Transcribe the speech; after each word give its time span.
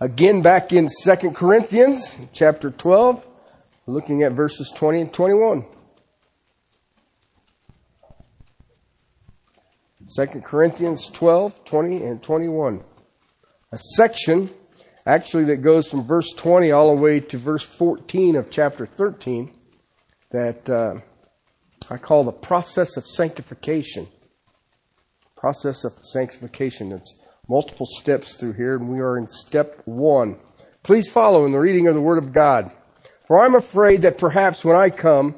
Again, 0.00 0.42
back 0.42 0.72
in 0.72 0.86
2 0.86 1.32
Corinthians, 1.32 2.14
chapter 2.32 2.70
12, 2.70 3.26
looking 3.88 4.22
at 4.22 4.30
verses 4.30 4.72
20 4.76 5.00
and 5.00 5.12
21. 5.12 5.66
2 10.16 10.26
Corinthians 10.42 11.10
12, 11.10 11.64
20, 11.64 12.04
and 12.04 12.22
21. 12.22 12.84
A 13.72 13.78
section, 13.96 14.48
actually, 15.04 15.44
that 15.46 15.62
goes 15.62 15.88
from 15.88 16.06
verse 16.06 16.32
20 16.32 16.70
all 16.70 16.94
the 16.94 17.02
way 17.02 17.18
to 17.18 17.36
verse 17.36 17.64
14 17.64 18.36
of 18.36 18.52
chapter 18.52 18.86
13, 18.86 19.50
that 20.30 20.70
uh, 20.70 20.94
I 21.90 21.96
call 21.96 22.22
the 22.22 22.30
process 22.30 22.96
of 22.96 23.04
sanctification. 23.04 24.06
Process 25.36 25.82
of 25.82 25.92
sanctification. 26.02 26.92
It's 26.92 27.16
multiple 27.48 27.86
steps 27.86 28.36
through 28.36 28.52
here, 28.52 28.76
and 28.76 28.88
we 28.88 29.00
are 29.00 29.16
in 29.16 29.26
step 29.26 29.80
one. 29.86 30.36
Please 30.82 31.08
follow 31.08 31.44
in 31.46 31.52
the 31.52 31.58
reading 31.58 31.86
of 31.86 31.94
the 31.94 32.00
Word 32.00 32.18
of 32.18 32.32
God. 32.32 32.70
For 33.26 33.44
I'm 33.44 33.54
afraid 33.54 34.02
that 34.02 34.18
perhaps 34.18 34.64
when 34.64 34.76
I 34.76 34.90
come, 34.90 35.34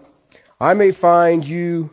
I 0.61 0.75
may 0.75 0.91
find 0.91 1.45
you 1.45 1.91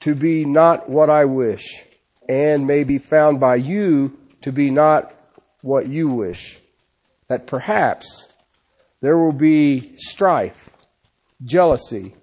to 0.00 0.14
be 0.14 0.44
not 0.44 0.88
what 0.88 1.10
I 1.10 1.24
wish, 1.24 1.84
and 2.28 2.66
may 2.66 2.84
be 2.84 2.98
found 2.98 3.40
by 3.40 3.56
you 3.56 4.16
to 4.42 4.52
be 4.52 4.70
not 4.70 5.12
what 5.62 5.88
you 5.88 6.08
wish. 6.08 6.58
That 7.28 7.46
perhaps 7.46 8.32
there 9.00 9.18
will 9.18 9.32
be 9.32 9.94
strife, 9.96 10.70
jealousy, 11.44 12.14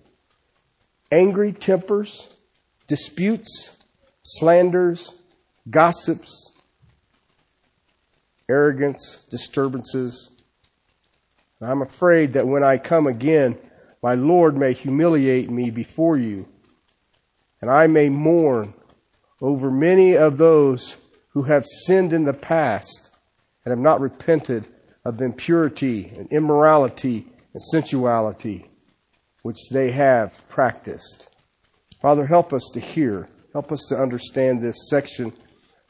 angry 1.12 1.52
tempers, 1.52 2.30
disputes, 2.88 3.78
slanders, 4.22 5.14
gossips, 5.70 6.53
arrogance, 8.50 9.26
disturbances. 9.30 10.32
I'm 11.62 11.82
afraid 11.82 12.34
that 12.34 12.48
when 12.48 12.64
I 12.64 12.78
come 12.78 13.08
again, 13.08 13.58
my 14.02 14.16
Lord 14.16 14.58
may 14.58 14.74
humiliate 14.74 15.50
me 15.50 15.70
before 15.70 16.18
you, 16.18 16.46
and 17.62 17.72
I 17.72 17.88
may 17.88 18.10
mourn 18.10 18.74
over 19.42 19.72
many 19.72 20.18
of 20.18 20.38
those 20.38 20.98
who 21.30 21.44
have 21.44 21.66
sinned 21.86 22.12
in 22.12 22.26
the 22.26 22.34
past 22.34 23.12
and 23.64 23.72
have 23.72 23.80
not 23.80 24.02
repented 24.02 24.66
of 25.06 25.22
impurity 25.22 26.14
and 26.18 26.32
immorality 26.32 27.28
and 27.54 27.62
sensuality 27.62 28.70
which 29.42 29.70
they 29.72 29.92
have 29.92 30.48
practiced. 30.50 31.30
Father, 32.02 32.26
help 32.26 32.54
us 32.54 32.70
to 32.74 32.80
hear. 32.80 33.28
Help 33.54 33.72
us 33.72 33.86
to 33.90 33.96
understand 33.96 34.62
this 34.62 34.90
section. 34.90 35.32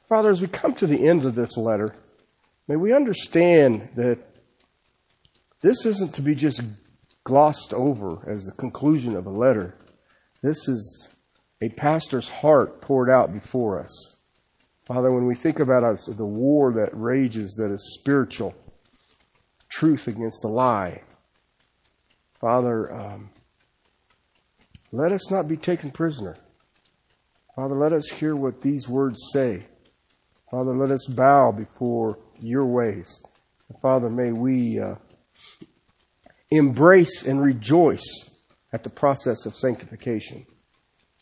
Father, 0.09 0.29
as 0.29 0.41
we 0.41 0.47
come 0.47 0.75
to 0.75 0.85
the 0.88 1.07
end 1.07 1.25
of 1.25 1.35
this 1.35 1.57
letter, 1.57 1.95
May 2.68 2.78
we 2.78 2.94
understand 2.94 3.90
that 3.96 4.19
this 5.62 5.85
isn't 5.85 6.13
to 6.16 6.22
be 6.22 6.35
just 6.35 6.62
glossed 7.24 7.74
over 7.74 8.29
as 8.29 8.46
the 8.46 8.53
conclusion 8.53 9.16
of 9.16 9.25
a 9.25 9.29
letter. 9.29 9.75
This 10.41 10.68
is 10.68 11.09
a 11.62 11.69
pastor's 11.69 12.29
heart 12.29 12.81
poured 12.81 13.09
out 13.09 13.34
before 13.34 13.79
us. 13.79 14.18
Father, 14.85 15.12
when 15.13 15.25
we 15.25 15.35
think 15.35 15.59
about 15.59 15.84
us, 15.84 16.06
the 16.06 16.25
war 16.25 16.73
that 16.73 16.90
rages 16.91 17.56
that 17.56 17.72
is 17.72 17.97
spiritual, 18.00 18.53
truth 19.69 20.07
against 20.07 20.44
a 20.44 20.50
lie, 20.50 21.02
Father, 22.40 22.94
um, 22.94 23.29
let 24.91 25.13
us 25.13 25.31
not 25.31 25.47
be 25.47 25.56
taken 25.56 25.91
prisoner. 25.91 26.35
Father, 27.56 27.75
let 27.75 27.94
us 27.94 28.09
hear 28.09 28.35
what 28.35 28.62
these 28.62 28.90
words 28.90 29.19
say. 29.31 29.66
Father, 30.52 30.75
let 30.75 30.91
us 30.91 31.06
bow 31.06 31.52
before 31.52 32.19
your 32.39 32.66
ways. 32.66 33.21
Father, 33.81 34.09
may 34.09 34.31
we 34.31 34.79
uh, 34.79 34.95
embrace 36.51 37.23
and 37.23 37.41
rejoice 37.41 38.29
at 38.71 38.83
the 38.83 38.89
process 38.89 39.45
of 39.45 39.55
sanctification. 39.55 40.45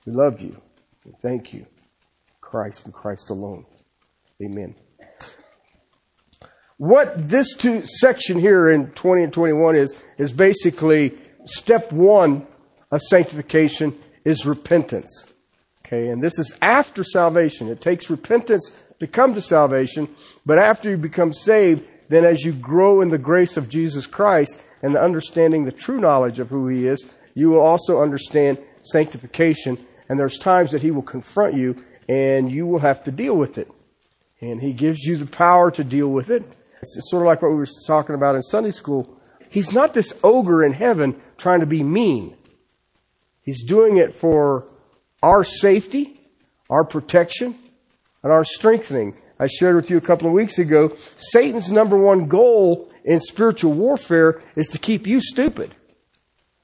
We 0.06 0.14
love 0.14 0.42
you. 0.42 0.62
And 1.06 1.18
thank 1.22 1.54
you. 1.54 1.66
Christ 2.40 2.86
and 2.86 2.94
Christ 2.94 3.30
alone. 3.30 3.66
Amen. 4.42 4.76
What 6.78 7.30
this 7.30 7.56
two 7.56 7.86
section 7.86 8.40
here 8.40 8.70
in 8.70 8.88
20 8.92 9.24
and 9.24 9.34
21 9.34 9.76
is, 9.76 10.02
is 10.18 10.32
basically 10.32 11.18
step 11.46 11.92
one 11.92 12.48
of 12.92 13.02
sanctification 13.02 13.98
is 14.26 14.46
repentance. 14.46 15.26
Okay, 15.86 16.08
and 16.08 16.24
this 16.24 16.40
is 16.40 16.54
after 16.62 17.04
salvation. 17.04 17.68
It 17.68 17.82
takes 17.82 18.10
repentance 18.10 18.72
to 19.02 19.08
come 19.08 19.34
to 19.34 19.42
salvation, 19.42 20.08
but 20.46 20.60
after 20.60 20.92
you 20.92 20.96
become 20.96 21.34
saved, 21.34 21.84
then 22.10 22.24
as 22.24 22.46
you 22.46 22.54
grow 22.54 23.02
in 23.02 23.10
the 23.10 23.18
grace 23.18 23.58
of 23.58 23.68
Jesus 23.68 24.06
Christ 24.06 24.62
and 24.84 24.94
the 24.94 25.02
understanding 25.02 25.66
the 25.66 25.72
true 25.72 26.00
knowledge 26.00 26.40
of 26.40 26.50
who 26.50 26.68
He 26.68 26.86
is, 26.86 27.12
you 27.34 27.50
will 27.50 27.62
also 27.62 28.00
understand 28.00 28.60
sanctification. 28.82 29.84
And 30.08 30.20
there's 30.20 30.38
times 30.38 30.72
that 30.72 30.84
He 30.84 30.92
will 30.92 31.02
confront 31.02 31.56
you 31.56 31.84
and 32.08 32.52
you 32.52 32.68
will 32.68 32.78
have 32.78 33.04
to 33.06 33.12
deal 33.12 33.36
with 33.36 33.58
it. 33.58 33.72
And 34.40 34.62
He 34.62 34.72
gives 34.72 35.04
you 35.04 35.18
the 35.18 35.26
power 35.26 35.72
to 35.72 35.84
deal 35.84 36.10
with 36.10 36.30
it. 36.30 36.44
It's 36.84 37.10
sort 37.10 37.24
of 37.24 37.28
like 37.28 37.42
what 37.42 37.50
we 37.50 37.58
were 37.58 37.68
talking 37.88 38.14
about 38.14 38.36
in 38.36 38.44
Sunday 38.44 38.72
school. 38.72 39.18
He's 39.50 39.74
not 39.74 39.96
this 39.96 40.14
ogre 40.24 40.64
in 40.64 40.74
heaven 40.74 41.20
trying 41.40 41.62
to 41.62 41.66
be 41.66 41.82
mean. 41.82 42.38
He's 43.42 43.64
doing 43.64 43.98
it 43.98 44.16
for 44.16 44.68
our 45.24 45.44
safety, 45.44 46.22
our 46.70 46.84
protection, 46.84 47.58
and 48.24 48.32
our 48.32 48.44
strengthening. 48.44 49.16
I 49.40 49.48
shared 49.48 49.76
with 49.76 49.90
you 49.90 49.98
a 49.98 50.02
couple 50.02 50.28
of 50.28 50.34
weeks 50.34 50.60
ago, 50.60 50.96
Satan's 51.18 51.72
number 51.72 51.98
one 51.98 52.28
goal 52.28 52.92
in 53.04 53.20
spiritual 53.20 53.74
warfare 53.74 54.42
is 54.56 54.68
to 54.70 54.78
keep 54.78 55.08
you 55.08 55.20
stupid. 55.20 55.74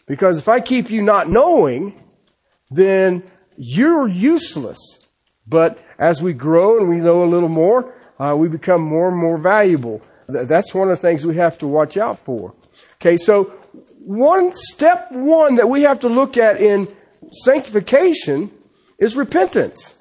Because 0.05 0.37
if 0.37 0.47
I 0.47 0.59
keep 0.61 0.89
you 0.89 1.01
not 1.01 1.29
knowing, 1.29 2.01
then 2.69 3.29
you're 3.57 4.07
useless. 4.07 4.77
But 5.47 5.79
as 5.97 6.21
we 6.21 6.33
grow 6.33 6.77
and 6.77 6.87
we 6.87 6.97
know 6.97 7.23
a 7.23 7.29
little 7.29 7.49
more, 7.49 7.93
uh, 8.19 8.35
we 8.37 8.47
become 8.47 8.81
more 8.81 9.09
and 9.09 9.17
more 9.17 9.37
valuable. 9.37 10.01
That's 10.27 10.73
one 10.73 10.89
of 10.89 10.97
the 10.97 11.01
things 11.01 11.25
we 11.25 11.35
have 11.37 11.57
to 11.59 11.67
watch 11.67 11.97
out 11.97 12.19
for. 12.25 12.53
Okay, 12.95 13.17
so 13.17 13.45
one 13.99 14.53
step 14.53 15.11
one 15.11 15.55
that 15.55 15.69
we 15.69 15.83
have 15.83 16.01
to 16.01 16.09
look 16.09 16.37
at 16.37 16.61
in 16.61 16.87
sanctification 17.43 18.51
is 18.99 19.15
repentance. 19.15 19.93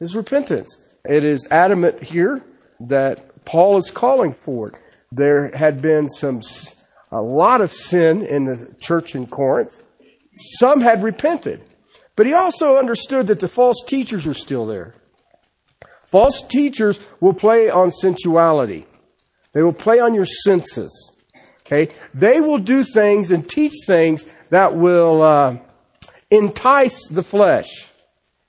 Is 0.00 0.14
repentance. 0.14 0.76
It 1.04 1.24
is 1.24 1.46
adamant 1.50 2.02
here 2.02 2.42
that 2.80 3.44
Paul 3.44 3.78
is 3.78 3.90
calling 3.90 4.34
for 4.34 4.68
it. 4.68 4.74
There 5.12 5.50
had 5.56 5.82
been 5.82 6.08
some, 6.08 6.40
a 7.10 7.20
lot 7.20 7.60
of 7.60 7.72
sin 7.72 8.24
in 8.24 8.44
the 8.44 8.74
church 8.80 9.14
in 9.14 9.26
Corinth. 9.26 9.82
Some 10.58 10.80
had 10.80 11.02
repented. 11.02 11.62
But 12.16 12.26
he 12.26 12.32
also 12.32 12.76
understood 12.76 13.28
that 13.28 13.40
the 13.40 13.48
false 13.48 13.82
teachers 13.86 14.26
were 14.26 14.34
still 14.34 14.66
there. 14.66 14.94
False 16.06 16.42
teachers 16.42 17.00
will 17.20 17.32
play 17.32 17.70
on 17.70 17.90
sensuality. 17.90 18.86
They 19.52 19.62
will 19.62 19.72
play 19.72 20.00
on 20.00 20.14
your 20.14 20.26
senses. 20.26 21.12
Okay? 21.66 21.92
They 22.12 22.40
will 22.40 22.58
do 22.58 22.82
things 22.82 23.30
and 23.30 23.48
teach 23.48 23.72
things 23.86 24.26
that 24.50 24.74
will 24.74 25.22
uh, 25.22 25.56
entice 26.30 27.06
the 27.06 27.22
flesh. 27.22 27.90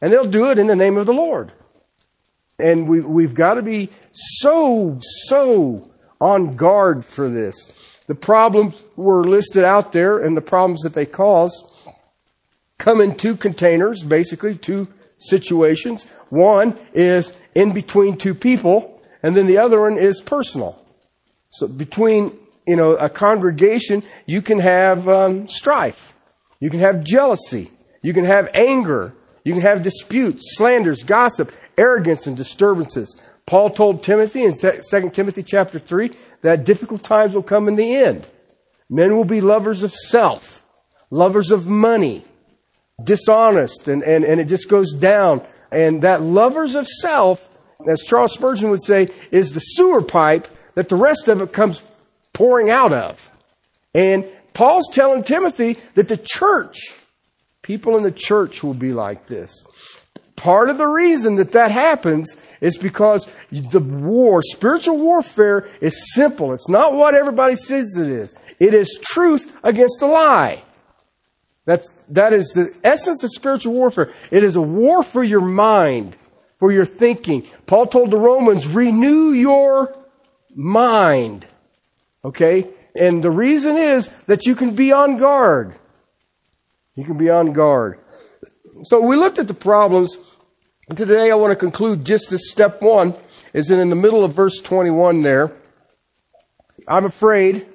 And 0.02 0.12
they'll 0.12 0.26
do 0.26 0.50
it 0.50 0.60
in 0.60 0.68
the 0.68 0.76
name 0.76 0.98
of 0.98 1.06
the 1.06 1.14
Lord. 1.14 1.52
And 2.62 2.88
we, 2.88 3.02
we've 3.02 3.34
got 3.34 3.56
to 3.56 3.62
be 3.62 3.90
so, 4.12 5.00
so 5.28 5.92
on 6.20 6.56
guard 6.56 7.04
for 7.04 7.30
this. 7.30 7.72
The 8.08 8.16
problems 8.16 8.84
were 8.96 9.24
listed 9.24 9.64
out 9.64 9.92
there 9.92 10.20
and 10.20 10.36
the 10.36 10.42
problems 10.42 10.82
that 10.82 10.94
they 10.94 11.06
cause 11.06 11.64
come 12.78 13.00
in 13.00 13.16
two 13.16 13.36
containers, 13.36 14.04
basically 14.04 14.56
two 14.56 14.88
situations. 15.18 16.06
One 16.30 16.78
is 16.94 17.34
in 17.54 17.74
between 17.74 18.18
two 18.18 18.34
people, 18.34 19.02
and 19.22 19.38
then 19.38 19.46
the 19.46 19.60
other 19.60 19.82
one 19.82 19.98
is 19.98 20.20
personal. 20.20 20.84
So 21.50 21.68
between, 21.68 22.38
you 22.66 22.76
know, 22.76 22.94
a 22.94 23.10
congregation, 23.10 24.04
you 24.26 24.42
can 24.42 24.60
have 24.60 25.08
um, 25.08 25.48
strife. 25.48 26.14
You 26.60 26.70
can 26.70 26.80
have 26.80 27.04
jealousy. 27.04 27.72
You 28.02 28.14
can 28.14 28.26
have 28.26 28.50
anger. 28.54 29.14
You 29.44 29.54
can 29.54 29.62
have 29.62 29.84
disputes, 29.84 30.56
slanders, 30.58 31.04
gossip, 31.04 31.52
arrogance, 31.82 32.28
and 32.28 32.38
disturbances. 32.38 33.20
Paul 33.46 33.72
told 33.72 34.04
Timothy 34.04 34.44
in 34.44 34.54
2 34.58 35.10
Timothy 35.10 35.44
chapter 35.44 35.80
3 35.80 36.12
that 36.42 36.64
difficult 36.64 37.04
times 37.04 37.34
will 37.34 37.44
come 37.44 37.68
in 37.68 37.76
the 37.76 37.96
end. 37.96 38.28
Men 38.90 39.16
will 39.16 39.26
be 39.26 39.42
lovers 39.42 39.84
of 39.84 39.94
self, 39.94 40.64
lovers 41.10 41.50
of 41.50 41.68
money, 41.68 42.24
dishonest, 43.04 43.88
and, 43.88 44.04
and, 44.04 44.24
and 44.24 44.40
it 44.40 44.48
just 44.48 44.70
goes 44.70 44.94
down. 44.94 45.42
And 45.72 46.04
that 46.04 46.22
lovers 46.22 46.76
of 46.76 46.88
self, 46.88 47.48
as 47.88 48.04
Charles 48.04 48.34
Spurgeon 48.34 48.70
would 48.70 48.84
say, 48.84 49.10
is 49.32 49.52
the 49.52 49.60
sewer 49.60 50.02
pipe 50.02 50.48
that 50.76 50.90
the 50.90 50.96
rest 50.96 51.28
of 51.28 51.42
it 51.42 51.54
comes 51.54 51.82
pouring 52.34 52.70
out 52.70 52.94
of. 52.94 53.32
And 53.94 54.26
Paul's 54.54 54.90
telling 54.92 55.24
Timothy 55.24 55.78
that 55.96 56.08
the 56.08 56.18
church, 56.18 56.78
people 57.62 57.98
in 57.98 58.04
the 58.04 58.12
church 58.12 58.64
will 58.64 58.74
be 58.74 58.94
like 58.94 59.28
this. 59.28 59.52
Part 60.42 60.72
of 60.72 60.80
the 60.80 60.88
reason 60.88 61.36
that 61.36 61.52
that 61.52 61.70
happens 61.72 62.36
is 62.62 62.76
because 62.76 63.30
the 63.52 63.80
war, 63.80 64.42
spiritual 64.42 64.98
warfare 64.98 65.70
is 65.82 66.14
simple. 66.16 66.52
It's 66.52 66.68
not 66.68 66.94
what 66.94 67.14
everybody 67.14 67.56
says 67.56 67.96
it 67.96 68.10
is. 68.10 68.34
It 68.60 68.74
is 68.74 69.00
truth 69.04 69.56
against 69.64 70.02
a 70.02 70.08
lie. 70.08 70.64
That's, 71.66 71.94
that 72.10 72.34
is 72.34 72.48
the 72.56 72.76
essence 72.84 73.24
of 73.24 73.30
spiritual 73.32 73.74
warfare. 73.74 74.12
It 74.32 74.44
is 74.44 74.56
a 74.56 74.62
war 74.62 75.04
for 75.04 75.24
your 75.24 75.42
mind, 75.42 76.16
for 76.58 76.72
your 76.72 76.86
thinking. 76.86 77.48
Paul 77.68 77.86
told 77.86 78.10
the 78.10 78.18
Romans, 78.18 78.68
renew 78.68 79.34
your 79.34 79.96
mind. 80.56 81.46
Okay? 82.26 82.68
And 82.96 83.24
the 83.24 83.30
reason 83.30 83.78
is 83.78 84.10
that 84.26 84.48
you 84.48 84.56
can 84.56 84.74
be 84.74 84.92
on 84.92 85.18
guard. 85.18 85.76
You 86.96 87.06
can 87.06 87.20
be 87.20 87.30
on 87.30 87.54
guard. 87.54 88.00
So 88.84 89.00
we 89.02 89.16
looked 89.16 89.38
at 89.38 89.48
the 89.48 89.54
problems. 89.54 90.18
And 90.92 90.98
today 90.98 91.32
I 91.32 91.36
want 91.36 91.52
to 91.52 91.56
conclude 91.56 92.04
just 92.04 92.30
this 92.30 92.52
step 92.52 92.82
one 92.82 93.16
is 93.54 93.72
in 93.72 93.90
the 93.90 93.96
middle 93.96 94.26
of 94.26 94.36
verse 94.36 94.60
21 94.60 95.22
there. 95.22 95.54
I'm 96.86 97.06
afraid 97.06 97.66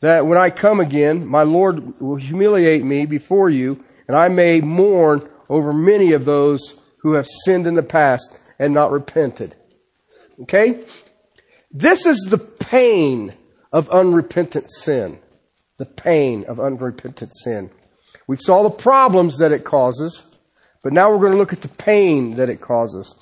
that 0.00 0.26
when 0.26 0.38
I 0.38 0.50
come 0.50 0.78
again, 0.78 1.26
my 1.26 1.42
Lord 1.42 2.00
will 2.00 2.14
humiliate 2.14 2.84
me 2.84 3.04
before 3.04 3.50
you, 3.50 3.84
and 4.06 4.16
I 4.16 4.28
may 4.28 4.60
mourn 4.60 5.28
over 5.48 5.72
many 5.72 6.12
of 6.12 6.24
those 6.24 6.78
who 6.98 7.14
have 7.14 7.26
sinned 7.26 7.66
in 7.66 7.74
the 7.74 7.82
past 7.82 8.38
and 8.60 8.72
not 8.72 8.92
repented. 8.92 9.56
Okay? 10.42 10.84
This 11.72 12.06
is 12.06 12.28
the 12.30 12.38
pain 12.38 13.34
of 13.72 13.90
unrepentant 13.90 14.70
sin. 14.70 15.18
The 15.78 15.86
pain 15.86 16.44
of 16.44 16.60
unrepentant 16.60 17.32
sin. 17.42 17.70
We 18.28 18.36
saw 18.36 18.62
the 18.62 18.70
problems 18.70 19.38
that 19.38 19.50
it 19.50 19.64
causes, 19.64 20.29
but 20.82 20.92
now 20.92 21.10
we're 21.10 21.18
going 21.18 21.32
to 21.32 21.38
look 21.38 21.52
at 21.52 21.62
the 21.62 21.68
pain 21.68 22.36
that 22.36 22.48
it 22.48 22.60
causes. 22.60 23.14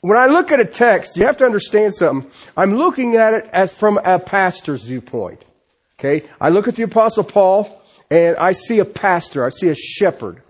When 0.00 0.16
I 0.16 0.26
look 0.26 0.50
at 0.50 0.60
a 0.60 0.64
text, 0.64 1.16
you 1.16 1.26
have 1.26 1.36
to 1.38 1.44
understand 1.44 1.94
something. 1.94 2.30
I'm 2.56 2.76
looking 2.76 3.16
at 3.16 3.34
it 3.34 3.50
as 3.52 3.72
from 3.72 3.98
a 3.98 4.18
pastor's 4.18 4.84
viewpoint. 4.84 5.44
Okay? 5.98 6.26
I 6.40 6.48
look 6.48 6.68
at 6.68 6.76
the 6.76 6.84
apostle 6.84 7.24
Paul 7.24 7.82
and 8.10 8.36
I 8.36 8.52
see 8.52 8.78
a 8.78 8.84
pastor, 8.84 9.44
I 9.44 9.50
see 9.50 9.68
a 9.68 9.74
shepherd. 9.74 10.42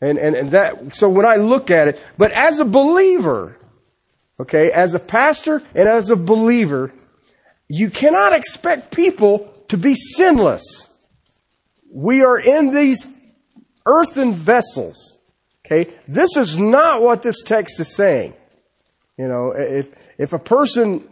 And, 0.00 0.18
and, 0.18 0.34
and 0.34 0.48
that, 0.50 0.96
so 0.96 1.08
when 1.08 1.26
I 1.26 1.36
look 1.36 1.70
at 1.70 1.88
it, 1.88 2.00
but 2.16 2.32
as 2.32 2.58
a 2.58 2.64
believer, 2.64 3.56
okay, 4.40 4.72
as 4.72 4.94
a 4.94 4.98
pastor 4.98 5.62
and 5.74 5.88
as 5.88 6.10
a 6.10 6.16
believer, 6.16 6.92
you 7.68 7.90
cannot 7.90 8.32
expect 8.32 8.94
people 8.94 9.52
to 9.68 9.76
be 9.76 9.94
sinless. 9.94 10.88
We 11.92 12.24
are 12.24 12.38
in 12.38 12.74
these 12.74 13.06
earthen 13.86 14.32
vessels. 14.32 15.18
Okay? 15.70 15.92
This 16.08 16.36
is 16.36 16.58
not 16.58 17.02
what 17.02 17.22
this 17.22 17.42
text 17.42 17.78
is 17.80 17.94
saying. 17.94 18.34
You 19.16 19.28
know, 19.28 19.52
if, 19.52 19.88
if 20.18 20.32
a 20.32 20.38
person, 20.38 21.08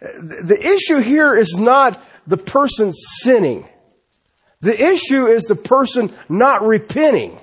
the 0.00 0.58
issue 0.60 0.98
here 0.98 1.36
is 1.36 1.56
not 1.58 2.00
the 2.26 2.36
person 2.36 2.92
sinning. 2.92 3.68
The 4.60 4.80
issue 4.80 5.26
is 5.26 5.44
the 5.44 5.56
person 5.56 6.12
not 6.28 6.62
repenting. 6.62 7.38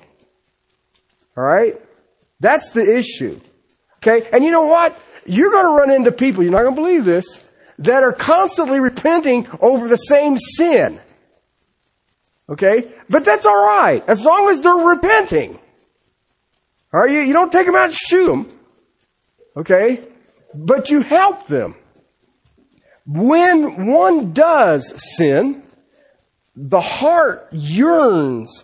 Alright? 1.37 1.81
That's 2.39 2.71
the 2.71 2.97
issue. 2.97 3.39
Okay? 3.97 4.27
And 4.31 4.43
you 4.43 4.51
know 4.51 4.65
what? 4.65 4.99
You're 5.25 5.51
going 5.51 5.65
to 5.65 5.71
run 5.71 5.91
into 5.91 6.11
people, 6.11 6.43
you're 6.43 6.51
not 6.51 6.63
going 6.63 6.75
to 6.75 6.81
believe 6.81 7.05
this, 7.05 7.43
that 7.79 8.03
are 8.03 8.13
constantly 8.13 8.79
repenting 8.79 9.47
over 9.59 9.87
the 9.87 9.97
same 9.97 10.37
sin. 10.37 10.99
Okay? 12.47 12.91
But 13.09 13.25
that's 13.25 13.45
alright, 13.45 14.07
as 14.07 14.23
long 14.23 14.49
as 14.49 14.61
they're 14.61 14.73
repenting. 14.73 15.59
Alright? 16.95 17.11
You, 17.11 17.19
you 17.19 17.33
don't 17.33 17.51
take 17.51 17.65
them 17.65 17.75
out 17.75 17.85
and 17.85 17.93
shoot 17.93 18.25
them. 18.25 18.49
Okay? 19.57 19.99
But 20.53 20.89
you 20.89 21.01
help 21.01 21.47
them. 21.47 21.75
When 23.05 23.85
one 23.85 24.31
does 24.31 24.93
sin, 25.17 25.63
the 26.55 26.79
heart 26.79 27.49
yearns 27.51 28.63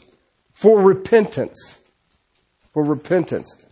for 0.53 0.81
repentance. 0.81 1.77
For 2.73 2.83
repentance. 2.83 3.65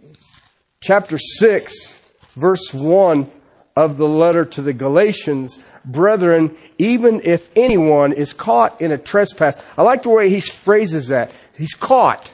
Chapter 0.82 1.18
6, 1.18 2.12
verse 2.36 2.74
1 2.74 3.32
of 3.78 3.96
the 3.96 4.08
letter 4.08 4.44
to 4.44 4.62
the 4.62 4.74
Galatians, 4.74 5.58
brethren, 5.86 6.58
even 6.78 7.22
if 7.24 7.50
anyone 7.56 8.12
is 8.12 8.34
caught 8.34 8.82
in 8.82 8.92
a 8.92 8.98
trespass, 8.98 9.62
I 9.78 9.84
like 9.84 10.04
the 10.04 10.10
way 10.10 10.30
he 10.30 10.42
phrases 10.42 11.08
that. 11.08 11.32
He's 11.58 11.74
caught. 11.74 12.30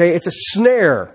Okay, 0.00 0.14
it's 0.14 0.26
a 0.26 0.32
snare. 0.32 1.12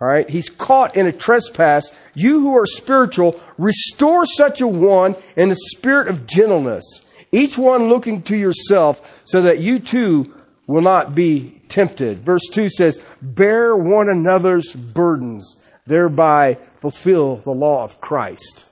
All 0.00 0.06
right, 0.06 0.30
he's 0.30 0.48
caught 0.48 0.94
in 0.94 1.08
a 1.08 1.12
trespass. 1.12 1.92
You 2.14 2.38
who 2.38 2.56
are 2.56 2.66
spiritual, 2.66 3.40
restore 3.58 4.24
such 4.26 4.60
a 4.60 4.68
one 4.68 5.16
in 5.34 5.48
the 5.48 5.56
spirit 5.56 6.06
of 6.06 6.24
gentleness, 6.24 6.84
each 7.32 7.58
one 7.58 7.88
looking 7.88 8.22
to 8.24 8.36
yourself, 8.36 9.20
so 9.24 9.42
that 9.42 9.58
you 9.58 9.80
too 9.80 10.32
will 10.68 10.82
not 10.82 11.16
be 11.16 11.62
tempted. 11.66 12.24
Verse 12.24 12.48
2 12.48 12.68
says, 12.68 13.00
Bear 13.20 13.74
one 13.74 14.08
another's 14.08 14.72
burdens, 14.72 15.56
thereby 15.84 16.58
fulfill 16.80 17.38
the 17.38 17.50
law 17.50 17.82
of 17.82 18.00
Christ. 18.00 18.66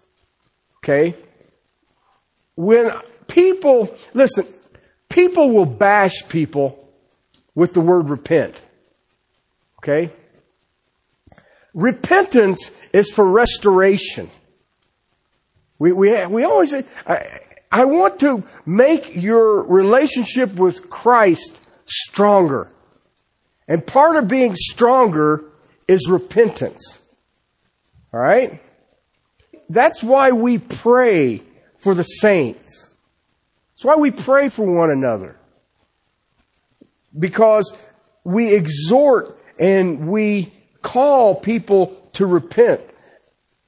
Okay? 0.77 1.17
When 2.55 2.93
people, 3.27 3.97
listen, 4.15 4.47
people 5.09 5.51
will 5.51 5.67
bash 5.67 6.29
people 6.29 6.89
with 7.57 7.73
the 7.73 7.81
word 7.81 8.09
repent. 8.09 8.63
Okay? 9.83 10.13
Repentance 11.75 12.71
is 12.93 13.11
for 13.11 13.29
restoration. 13.29 14.31
We, 15.79 15.93
we, 15.93 16.27
we 16.27 16.45
always 16.45 16.71
say, 16.71 16.85
I, 17.07 17.41
I 17.71 17.87
want 17.87 18.21
to 18.21 18.45
make 18.65 19.17
your 19.17 19.63
relationship 19.63 20.55
with 20.55 20.89
Christ 20.89 21.61
stronger. 21.87 22.69
And 23.67 23.85
part 23.85 24.17
of 24.17 24.29
being 24.29 24.55
stronger 24.55 25.45
is 25.89 26.09
repentance. 26.09 26.99
Alright? 28.15 28.63
That's 29.69 30.03
why 30.03 30.33
we 30.33 30.59
pray 30.59 31.43
for 31.79 31.95
the 31.95 32.03
saints. 32.05 32.95
That's 33.73 33.85
why 33.85 33.97
we 33.97 34.11
pray 34.11 34.51
for 34.51 34.67
one 34.67 34.91
another. 34.91 35.37
Because 37.19 37.73
we 38.23 38.55
exhort 38.55 39.39
and 39.63 40.09
we 40.09 40.53
call 40.83 41.37
people 41.37 41.97
to 42.15 42.27
repent. 42.27 42.81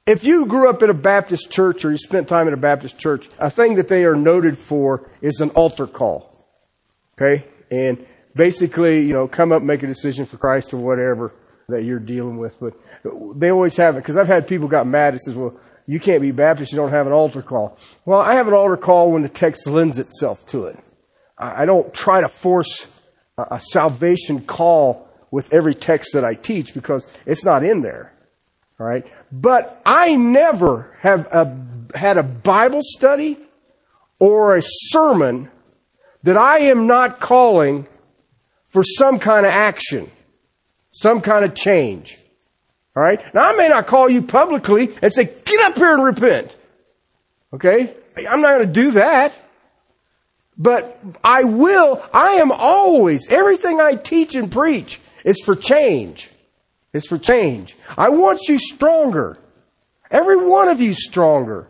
If 0.07 0.25
you 0.25 0.45
grew 0.45 0.69
up 0.69 0.83
in 0.83 0.91
a 0.91 0.95
Baptist 0.95 1.51
church 1.51 1.85
or 1.85 1.93
you 1.93 1.99
spent 1.99 2.29
time 2.29 2.49
in 2.49 2.53
a 2.53 2.59
Baptist 2.59 2.99
church, 2.99 3.31
a 3.39 3.49
thing 3.49 3.77
that 3.77 3.87
they 3.87 4.05
are 4.05 4.17
noted 4.17 4.59
for 4.59 5.09
is 5.23 5.41
an 5.41 5.51
altar 5.51 5.87
call. 5.87 6.47
Okay? 7.17 7.47
And 7.71 8.05
basically, 8.35 9.07
you 9.07 9.15
know, 9.15 9.29
come 9.29 9.53
up 9.53 9.63
make 9.63 9.85
a 9.85 9.87
decision 9.87 10.27
for 10.27 10.37
Christ 10.37 10.75
or 10.75 10.79
whatever 10.79 11.33
that 11.69 11.85
you're 11.85 12.01
dealing 12.01 12.39
with. 12.39 12.59
But 12.61 12.75
they 13.37 13.51
always 13.51 13.77
have 13.77 13.95
it 13.95 14.01
because 14.01 14.17
I've 14.17 14.27
had 14.27 14.49
people 14.49 14.67
got 14.67 14.89
mad 14.89 15.15
and 15.15 15.23
says, 15.23 15.37
well, 15.37 15.59
you 15.87 16.01
can't 16.01 16.21
be 16.21 16.33
Baptist, 16.33 16.73
you 16.73 16.77
don't 16.77 16.91
have 16.91 17.07
an 17.07 17.13
altar 17.13 17.41
call. 17.41 17.79
Well, 18.05 18.21
I 18.21 18.35
have 18.35 18.49
an 18.49 18.55
altar 18.55 18.77
call 18.77 19.13
when 19.13 19.23
the 19.23 19.29
text 19.29 19.67
lends 19.69 19.99
itself 20.01 20.45
to 20.47 20.65
it. 20.65 20.79
I 21.39 21.67
don't 21.67 21.95
try 21.95 22.21
to 22.21 22.29
force 22.29 22.89
a 23.39 23.61
salvation 23.61 24.43
call 24.43 25.04
with 25.35 25.53
every 25.53 25.75
text 25.75 26.13
that 26.15 26.25
I 26.25 26.35
teach 26.35 26.75
because 26.75 27.13
it's 27.27 27.45
not 27.45 27.65
in 27.65 27.83
there. 27.83 28.13
All 28.79 28.87
right. 28.87 29.05
But 29.33 29.83
I 29.85 30.15
never 30.15 30.97
have 31.01 31.27
a, 31.27 31.59
had 31.93 32.19
a 32.19 32.23
Bible 32.23 32.83
study 32.83 33.37
or 34.21 34.55
a 34.55 34.63
sermon 34.63 35.51
that 36.23 36.37
I 36.37 36.59
am 36.59 36.87
not 36.87 37.19
calling 37.19 37.89
for 38.69 38.85
some 38.85 39.19
kind 39.19 39.45
of 39.45 39.51
action, 39.51 40.09
some 40.91 41.21
kind 41.21 41.45
of 41.45 41.57
change. 41.57 42.17
All 42.97 43.03
right. 43.03 43.21
Now 43.35 43.51
I 43.51 43.57
may 43.57 43.69
not 43.69 43.89
call 43.89 44.09
you 44.09 44.23
publicly 44.23 44.97
and 45.03 45.13
say, 45.13 45.25
get 45.25 45.61
up 45.63 45.77
here 45.77 45.95
and 45.95 46.05
repent. 46.05 46.55
Okay. 47.53 47.93
I'm 48.17 48.41
not 48.41 48.55
going 48.55 48.69
to 48.69 48.73
do 48.73 48.93
that. 48.93 49.37
But 50.57 50.97
I 51.25 51.43
will, 51.43 52.01
I 52.13 52.35
am 52.35 52.53
always, 52.53 53.29
everything 53.29 53.81
I 53.81 53.97
teach 53.97 54.37
and 54.37 54.53
preach 54.53 55.01
it's 55.25 55.43
for 55.43 55.57
change. 55.57 56.31
It's 56.93 57.09
for 57.09 57.19
change. 57.19 57.77
I 57.97 58.11
want 58.11 58.41
you 58.49 58.59
stronger. 58.59 59.39
Every 60.11 60.37
one 60.37 60.69
of 60.69 60.81
you 60.81 60.95
stronger. 60.95 61.67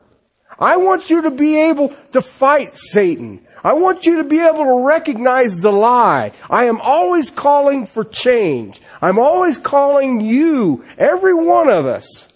I 0.58 0.76
want 0.76 1.11
you 1.11 1.23
to 1.23 1.30
be 1.30 1.58
able 1.62 1.94
to 2.12 2.20
fight 2.20 2.75
Satan. 2.75 3.46
I 3.64 3.73
want 3.73 4.04
you 4.04 4.18
to 4.18 4.25
be 4.25 4.40
able 4.40 4.64
to 4.64 4.87
recognize 4.87 5.61
the 5.61 5.73
lie. 5.73 6.32
I 6.50 6.66
am 6.66 6.80
always 6.80 7.30
calling 7.30 7.87
for 7.87 8.04
change. 8.04 8.82
I'm 9.00 9.18
always 9.18 9.56
calling 9.56 10.20
you, 10.20 10.84
every 10.99 11.34
one 11.34 11.70
of 11.70 11.87
us, 11.87 12.28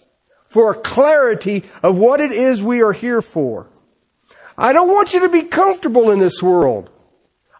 for 0.47 0.71
a 0.71 0.81
clarity 0.81 1.63
of 1.83 1.97
what 1.97 2.19
it 2.19 2.31
is 2.31 2.63
we 2.63 2.81
are 2.81 2.91
here 2.91 3.21
for. 3.21 3.67
I 4.57 4.73
don't 4.73 4.89
want 4.89 5.13
you 5.13 5.21
to 5.21 5.29
be 5.29 5.43
comfortable 5.43 6.09
in 6.09 6.19
this 6.19 6.41
world. 6.41 6.89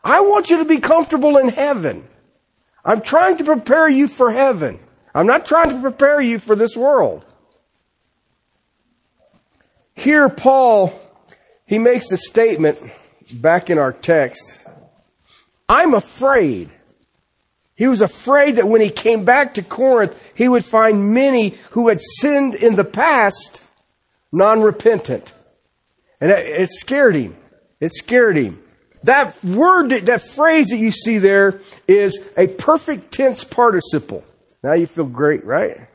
I 0.04 0.22
want 0.22 0.50
you 0.50 0.58
to 0.58 0.66
be 0.66 0.80
comfortable 0.80 1.38
in 1.38 1.50
heaven. 1.50 2.08
I'm 2.84 3.02
trying 3.02 3.38
to 3.38 3.44
prepare 3.44 3.90
you 3.90 4.08
for 4.08 4.32
heaven. 4.32 4.80
I'm 5.14 5.28
not 5.28 5.46
trying 5.46 5.70
to 5.70 5.82
prepare 5.82 6.22
you 6.22 6.40
for 6.40 6.56
this 6.56 6.76
world. 6.76 7.26
Here, 9.96 10.30
Paul, 10.30 10.98
he 11.66 11.78
makes 11.78 12.10
the 12.10 12.18
statement 12.18 12.78
back 13.32 13.70
in 13.70 13.78
our 13.78 13.92
text. 13.92 14.66
I'm 15.68 15.94
afraid. 15.94 16.70
He 17.76 17.88
was 17.88 18.02
afraid 18.02 18.56
that 18.58 18.68
when 18.68 18.82
he 18.82 18.90
came 18.90 19.26
back 19.26 19.56
to 19.56 19.64
Corinth, 19.64 20.14
he 20.36 20.48
would 20.48 20.66
find 20.66 21.14
many 21.14 21.58
who 21.72 21.90
had 21.90 22.00
sinned 22.00 22.56
in 22.56 22.76
the 22.76 22.84
past 22.84 23.62
non-repentant. 24.32 25.34
And 26.22 26.32
it 26.32 26.70
scared 26.70 27.16
him. 27.16 27.38
It 27.80 27.94
scared 27.94 28.38
him. 28.38 28.62
That 29.04 29.44
word, 29.44 29.90
that 29.90 30.22
phrase 30.22 30.70
that 30.70 30.78
you 30.78 30.92
see 30.92 31.20
there 31.20 31.62
is 31.88 32.20
a 32.38 32.48
perfect 32.48 33.14
tense 33.14 33.44
participle. 33.44 34.24
Now 34.64 34.74
you 34.74 34.88
feel 34.88 35.06
great, 35.06 35.46
right? 35.46 35.88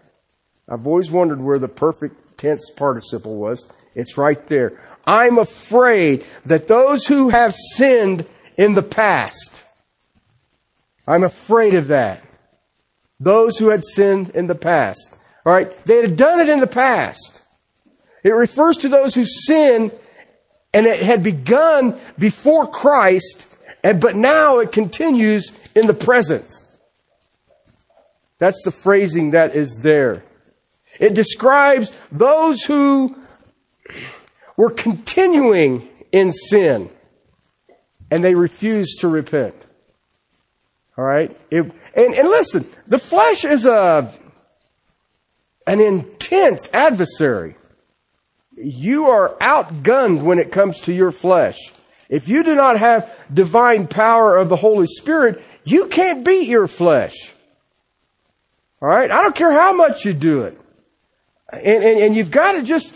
I've 0.69 0.87
always 0.87 1.11
wondered 1.11 1.41
where 1.41 1.59
the 1.59 1.69
perfect 1.69 2.39
tense 2.39 2.71
participle 2.71 3.37
was. 3.37 3.71
It's 3.95 4.17
right 4.17 4.47
there. 4.49 4.81
I'm 5.07 5.39
afraid 5.39 6.25
that 6.47 6.67
those 6.67 7.07
who 7.07 7.29
have 7.29 7.55
sinned 7.55 8.27
in 8.57 8.75
the 8.75 8.83
past, 8.83 9.63
I'm 11.07 11.25
afraid 11.25 11.75
of 11.75 11.89
that. 11.89 12.25
Those 13.21 13.59
who 13.59 13.69
had 13.69 13.85
sinned 13.85 14.31
in 14.31 14.47
the 14.47 14.55
past. 14.55 15.15
Alright? 15.47 15.85
They 15.85 16.01
had 16.01 16.17
done 16.17 16.41
it 16.41 16.49
in 16.49 16.61
the 16.61 16.67
past. 16.67 17.43
It 18.23 18.31
refers 18.31 18.79
to 18.79 18.89
those 18.89 19.15
who 19.15 19.27
sin 19.27 19.93
and 20.75 20.87
it 20.87 21.01
had 21.01 21.23
begun 21.23 21.99
before 22.19 22.67
Christ, 22.67 23.47
and, 23.85 24.01
but 24.01 24.17
now 24.17 24.59
it 24.59 24.73
continues 24.73 25.53
in 25.75 25.87
the 25.87 25.95
present. 25.95 26.53
That's 28.39 28.61
the 28.65 28.73
phrasing 28.73 29.31
that 29.31 29.55
is 29.55 29.79
there. 29.83 30.25
It 30.99 31.15
describes 31.15 31.93
those 32.11 32.65
who 32.65 33.17
were 34.57 34.71
continuing 34.71 35.89
in 36.13 36.33
sin 36.33 36.91
and 38.11 38.23
they 38.23 38.35
refused 38.35 39.01
to 39.01 39.09
repent. 39.09 39.67
All 40.99 41.05
right? 41.05 41.37
It, 41.51 41.63
and, 41.97 42.15
and 42.15 42.29
listen, 42.29 42.67
the 42.87 42.99
flesh 42.99 43.45
is 43.45 43.67
a, 43.67 44.13
an 45.67 45.81
intense 45.81 46.69
adversary 46.73 47.57
you 48.57 49.07
are 49.07 49.37
outgunned 49.41 50.23
when 50.23 50.39
it 50.39 50.53
comes 50.53 50.83
to 50.83 50.93
your 50.93 51.11
flesh. 51.11 51.59
If 52.09 52.29
you 52.29 52.45
do 52.45 52.55
not 52.55 52.79
have 52.79 53.11
divine 53.33 53.87
power 53.87 54.37
of 54.37 54.49
the 54.49 54.57
Holy 54.57 54.87
Spirit, 54.87 55.43
you 55.65 55.87
can't 55.87 56.25
beat 56.25 56.49
your 56.49 56.67
flesh. 56.67 57.33
Alright? 58.81 59.11
I 59.11 59.23
don't 59.23 59.35
care 59.35 59.53
how 59.53 59.73
much 59.73 60.05
you 60.05 60.13
do 60.13 60.43
it. 60.43 60.61
And, 61.51 61.85
and, 61.85 61.99
and 62.01 62.17
you've 62.17 62.31
got 62.31 62.53
to 62.53 62.63
just, 62.63 62.95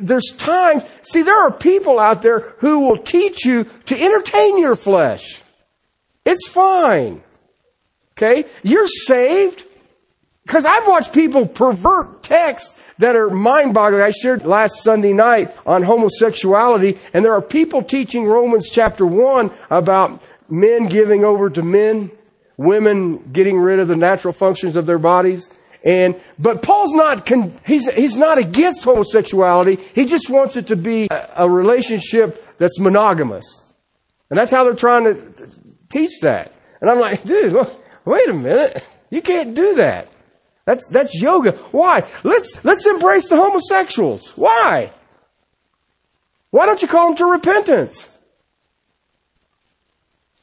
there's 0.00 0.32
time. 0.36 0.82
See, 1.02 1.22
there 1.22 1.46
are 1.46 1.52
people 1.52 1.98
out 1.98 2.22
there 2.22 2.40
who 2.58 2.80
will 2.80 2.98
teach 2.98 3.44
you 3.44 3.64
to 3.86 4.00
entertain 4.00 4.58
your 4.58 4.76
flesh. 4.76 5.42
It's 6.24 6.48
fine. 6.48 7.22
Okay? 8.12 8.44
You're 8.62 8.86
saved. 8.86 9.64
Because 10.44 10.64
I've 10.64 10.86
watched 10.86 11.12
people 11.12 11.46
pervert 11.46 12.22
texts 12.22 12.77
that 12.98 13.16
are 13.16 13.30
mind 13.30 13.74
boggling. 13.74 14.02
I 14.02 14.10
shared 14.10 14.44
last 14.44 14.82
Sunday 14.82 15.12
night 15.12 15.54
on 15.66 15.82
homosexuality, 15.82 16.98
and 17.12 17.24
there 17.24 17.32
are 17.32 17.42
people 17.42 17.82
teaching 17.82 18.24
Romans 18.24 18.68
chapter 18.70 19.06
1 19.06 19.50
about 19.70 20.22
men 20.48 20.86
giving 20.86 21.24
over 21.24 21.50
to 21.50 21.62
men, 21.62 22.10
women 22.56 23.30
getting 23.32 23.58
rid 23.58 23.78
of 23.78 23.88
the 23.88 23.96
natural 23.96 24.32
functions 24.32 24.76
of 24.76 24.86
their 24.86 24.98
bodies. 24.98 25.48
And, 25.84 26.20
but 26.38 26.62
Paul's 26.62 26.92
not, 26.92 27.24
con, 27.24 27.58
he's, 27.64 27.88
he's 27.94 28.16
not 28.16 28.36
against 28.38 28.82
homosexuality. 28.82 29.76
He 29.94 30.06
just 30.06 30.28
wants 30.28 30.56
it 30.56 30.66
to 30.68 30.76
be 30.76 31.06
a, 31.10 31.28
a 31.36 31.50
relationship 31.50 32.44
that's 32.58 32.80
monogamous. 32.80 33.44
And 34.28 34.38
that's 34.38 34.50
how 34.50 34.64
they're 34.64 34.74
trying 34.74 35.04
to 35.04 35.48
teach 35.88 36.20
that. 36.22 36.52
And 36.80 36.90
I'm 36.90 36.98
like, 36.98 37.22
dude, 37.24 37.54
wait 38.04 38.28
a 38.28 38.34
minute. 38.34 38.82
You 39.10 39.22
can't 39.22 39.54
do 39.54 39.76
that. 39.76 40.08
That's, 40.68 40.86
that's 40.90 41.14
yoga. 41.14 41.52
Why? 41.72 42.06
Let's, 42.24 42.62
let's 42.62 42.86
embrace 42.86 43.30
the 43.30 43.36
homosexuals. 43.36 44.36
Why? 44.36 44.92
Why 46.50 46.66
don't 46.66 46.82
you 46.82 46.88
call 46.88 47.06
them 47.06 47.16
to 47.16 47.24
repentance? 47.24 48.06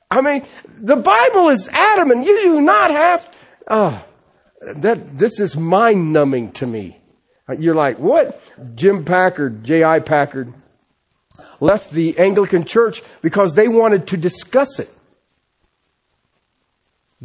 I 0.10 0.22
mean, 0.22 0.44
the 0.80 0.96
Bible 0.96 1.50
is 1.50 1.70
adamant. 1.72 2.26
You 2.26 2.42
do 2.42 2.62
not 2.62 2.90
have, 2.90 3.32
oh, 3.70 4.04
that, 4.78 5.16
this 5.16 5.40
is 5.40 5.56
mind 5.56 6.12
numbing 6.12 6.54
to 6.54 6.66
me. 6.66 6.98
You're 7.60 7.76
like, 7.76 8.00
what? 8.00 8.42
Jim 8.74 9.06
Packer, 9.06 9.52
J.I. 9.52 10.00
Packer, 10.00 10.52
left 11.60 11.92
the 11.92 12.18
Anglican 12.18 12.66
church 12.66 13.04
because 13.22 13.54
they 13.54 13.68
wanted 13.68 14.08
to 14.08 14.18
discuss 14.18 14.80
it. 14.80 14.92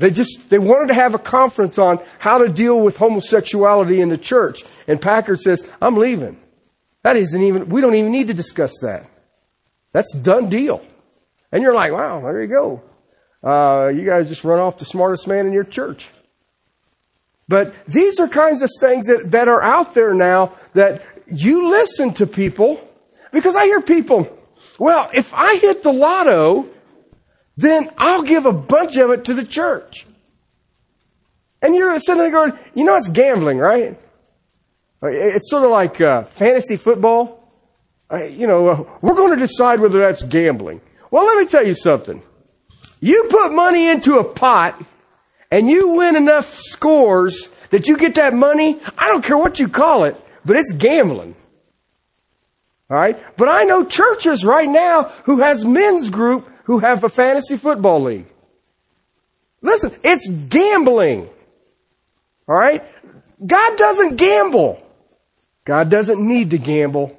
They 0.01 0.11
just, 0.11 0.49
they 0.49 0.59
wanted 0.59 0.89
to 0.89 0.95
have 0.95 1.13
a 1.13 1.19
conference 1.19 1.79
on 1.79 2.01
how 2.19 2.39
to 2.39 2.49
deal 2.49 2.81
with 2.81 2.97
homosexuality 2.97 4.01
in 4.01 4.09
the 4.09 4.17
church. 4.17 4.65
And 4.89 4.99
Packer 4.99 5.37
says, 5.37 5.69
I'm 5.81 5.99
leaving. 5.99 6.41
That 7.03 7.17
isn't 7.17 7.43
even, 7.43 7.69
we 7.69 7.83
don't 7.83 7.95
even 7.95 8.11
need 8.11 8.29
to 8.29 8.35
discuss 8.35 8.73
that. 8.81 9.11
That's 9.93 10.15
done 10.15 10.49
deal. 10.49 10.83
And 11.53 11.63
you're 11.63 11.75
like, 11.75 11.93
wow, 11.93 12.23
there 12.23 12.41
you 12.41 12.49
go. 12.49 12.83
Uh, 13.45 13.89
you 13.89 14.07
guys 14.07 14.27
just 14.27 14.43
run 14.43 14.59
off 14.59 14.79
the 14.79 14.87
smartest 14.87 15.29
man 15.29 15.47
in 15.47 15.53
your 15.53 15.65
church. 15.65 16.09
But 17.47 17.75
these 17.87 18.21
are 18.21 18.29
kinds 18.29 18.63
of 18.63 18.71
things 18.81 19.07
that, 19.07 19.33
that 19.33 19.49
are 19.49 19.63
out 19.63 19.93
there 19.93 20.15
now 20.15 20.55
that 20.73 21.03
you 21.27 21.69
listen 21.69 22.15
to 22.15 22.27
people 22.27 22.81
because 23.33 23.55
I 23.55 23.67
hear 23.67 23.83
people, 23.83 24.35
well, 24.79 25.11
if 25.13 25.35
I 25.35 25.57
hit 25.57 25.83
the 25.83 25.93
lotto, 25.93 26.69
then 27.61 27.91
I'll 27.99 28.23
give 28.23 28.47
a 28.47 28.53
bunch 28.53 28.97
of 28.97 29.11
it 29.11 29.27
to 29.27 29.35
the 29.35 29.45
church. 29.45 30.07
And 31.63 31.75
you're 31.75 31.99
sitting 32.01 32.23
there 32.23 32.31
going, 32.31 32.53
you 32.75 32.85
know, 32.85 32.97
it's 32.97 33.09
gambling, 33.09 33.59
right? 33.59 33.99
It's 35.03 35.51
sort 35.51 35.65
of 35.65 35.71
like 35.71 36.01
uh, 36.01 36.25
fantasy 36.25 36.77
football. 36.77 37.37
Uh, 38.11 38.25
you 38.25 38.47
know, 38.47 38.69
uh, 38.69 38.85
we're 39.03 39.15
going 39.15 39.33
to 39.33 39.37
decide 39.37 39.81
whether 39.81 39.99
that's 39.99 40.23
gambling. 40.23 40.81
Well, 41.11 41.27
let 41.27 41.39
me 41.39 41.47
tell 41.47 41.67
you 41.67 41.75
something. 41.75 42.23
You 43.01 43.25
put 43.31 43.53
money 43.53 43.89
into 43.89 44.19
a 44.19 44.25
pot 44.25 44.83
and 45.51 45.69
you 45.69 45.91
win 45.91 46.17
enough 46.17 46.55
scores 46.55 47.49
that 47.71 47.89
you 47.89 47.97
get 47.97 48.15
that 48.15 48.33
money. 48.33 48.81
I 48.97 49.09
don't 49.09 49.23
care 49.23 49.39
what 49.39 49.59
you 49.59 49.69
call 49.69 50.05
it, 50.05 50.17
but 50.45 50.57
it's 50.57 50.73
gambling. 50.73 51.35
All 52.91 52.97
right. 52.97 53.19
But 53.37 53.49
I 53.49 53.65
know 53.65 53.85
churches 53.85 54.45
right 54.45 54.69
now 54.69 55.05
who 55.25 55.41
has 55.41 55.65
men's 55.65 56.11
group 56.11 56.49
who 56.71 56.79
have 56.79 57.03
a 57.03 57.09
fantasy 57.09 57.57
football 57.57 58.01
league. 58.01 58.27
Listen, 59.61 59.93
it's 60.05 60.29
gambling. 60.29 61.29
All 62.47 62.55
right? 62.55 62.85
God 63.45 63.77
doesn't 63.77 64.15
gamble. 64.15 64.81
God 65.65 65.91
doesn't 65.91 66.25
need 66.25 66.51
to 66.51 66.59
gamble. 66.59 67.19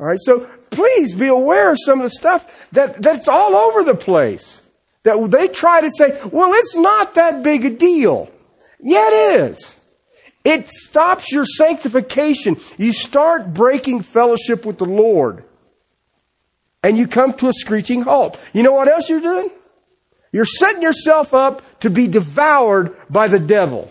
All 0.00 0.06
right? 0.06 0.18
So 0.18 0.48
please 0.70 1.14
be 1.14 1.26
aware 1.26 1.70
of 1.70 1.76
some 1.84 2.00
of 2.00 2.04
the 2.04 2.16
stuff 2.16 2.50
that, 2.72 3.02
that's 3.02 3.28
all 3.28 3.54
over 3.54 3.82
the 3.82 3.94
place. 3.94 4.62
That 5.02 5.30
they 5.30 5.48
try 5.48 5.82
to 5.82 5.90
say, 5.90 6.18
well, 6.32 6.54
it's 6.54 6.76
not 6.76 7.16
that 7.16 7.42
big 7.42 7.66
a 7.66 7.70
deal. 7.70 8.30
Yeah, 8.80 9.06
it 9.06 9.40
is. 9.50 9.76
It 10.44 10.68
stops 10.70 11.30
your 11.30 11.44
sanctification. 11.44 12.56
You 12.78 12.90
start 12.90 13.52
breaking 13.52 14.00
fellowship 14.00 14.64
with 14.64 14.78
the 14.78 14.86
Lord 14.86 15.44
and 16.84 16.98
you 16.98 17.08
come 17.08 17.32
to 17.32 17.48
a 17.48 17.52
screeching 17.52 18.02
halt. 18.02 18.38
You 18.52 18.62
know 18.62 18.72
what 18.72 18.88
else 18.88 19.08
you're 19.08 19.20
doing? 19.20 19.50
You're 20.32 20.44
setting 20.44 20.82
yourself 20.82 21.32
up 21.32 21.62
to 21.80 21.88
be 21.88 22.08
devoured 22.08 22.94
by 23.08 23.26
the 23.28 23.38
devil. 23.38 23.90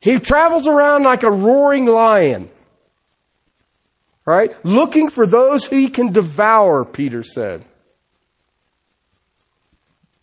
He 0.00 0.18
travels 0.18 0.66
around 0.66 1.04
like 1.04 1.22
a 1.22 1.30
roaring 1.30 1.86
lion. 1.86 2.50
Right? 4.24 4.52
Looking 4.64 5.08
for 5.08 5.24
those 5.24 5.68
he 5.68 5.88
can 5.88 6.12
devour, 6.12 6.84
Peter 6.84 7.22
said. 7.22 7.64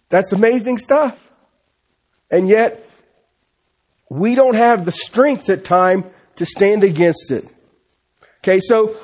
That's 0.09 0.33
amazing 0.33 0.77
stuff. 0.77 1.31
And 2.29 2.49
yet, 2.49 2.85
we 4.09 4.35
don't 4.35 4.55
have 4.55 4.83
the 4.83 4.91
strength 4.91 5.49
at 5.49 5.63
time 5.63 6.03
to 6.35 6.45
stand 6.45 6.83
against 6.83 7.31
it. 7.31 7.47
Okay, 8.43 8.59
so 8.59 8.97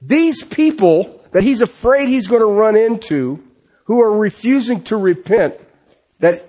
these 0.00 0.44
people 0.44 1.21
that 1.32 1.42
he's 1.42 1.60
afraid 1.60 2.08
he's 2.08 2.28
going 2.28 2.40
to 2.40 2.46
run 2.46 2.76
into 2.76 3.42
who 3.84 4.00
are 4.00 4.16
refusing 4.16 4.82
to 4.84 4.96
repent 4.96 5.54
that 6.20 6.48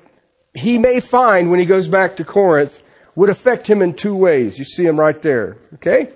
he 0.53 0.77
may 0.77 0.99
find 0.99 1.49
when 1.49 1.59
he 1.59 1.65
goes 1.65 1.87
back 1.87 2.17
to 2.17 2.23
Corinth 2.23 2.81
would 3.15 3.29
affect 3.29 3.67
him 3.67 3.81
in 3.81 3.93
two 3.93 4.15
ways. 4.15 4.59
You 4.59 4.65
see 4.65 4.85
him 4.85 4.99
right 4.99 5.19
there. 5.21 5.57
Okay? 5.75 6.11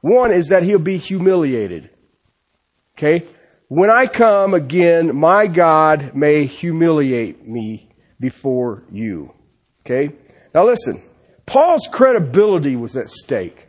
One 0.00 0.32
is 0.32 0.48
that 0.48 0.62
he'll 0.62 0.78
be 0.78 0.98
humiliated. 0.98 1.90
Okay? 2.96 3.26
When 3.68 3.90
I 3.90 4.06
come 4.06 4.54
again, 4.54 5.16
my 5.16 5.46
God 5.46 6.14
may 6.14 6.46
humiliate 6.46 7.46
me 7.46 7.90
before 8.18 8.84
you. 8.90 9.32
Okay? 9.84 10.14
Now 10.54 10.66
listen, 10.66 11.00
Paul's 11.46 11.88
credibility 11.90 12.76
was 12.76 12.96
at 12.96 13.08
stake. 13.08 13.68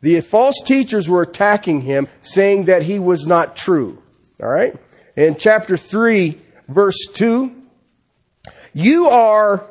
The 0.00 0.20
false 0.20 0.62
teachers 0.64 1.08
were 1.08 1.22
attacking 1.22 1.82
him, 1.82 2.08
saying 2.22 2.64
that 2.64 2.82
he 2.82 2.98
was 2.98 3.26
not 3.26 3.56
true. 3.56 4.02
All 4.42 4.48
right? 4.48 4.74
In 5.16 5.36
chapter 5.36 5.76
3, 5.76 6.38
verse 6.68 7.08
2, 7.14 7.54
you 8.74 9.08
are 9.08 9.66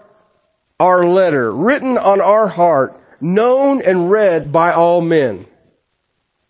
our 0.80 1.06
letter, 1.06 1.52
written 1.52 1.98
on 1.98 2.22
our 2.22 2.48
heart, 2.48 3.00
known 3.22 3.82
and 3.82 4.10
read 4.10 4.52
by 4.52 4.74
all 4.74 5.02
men. 5.02 5.46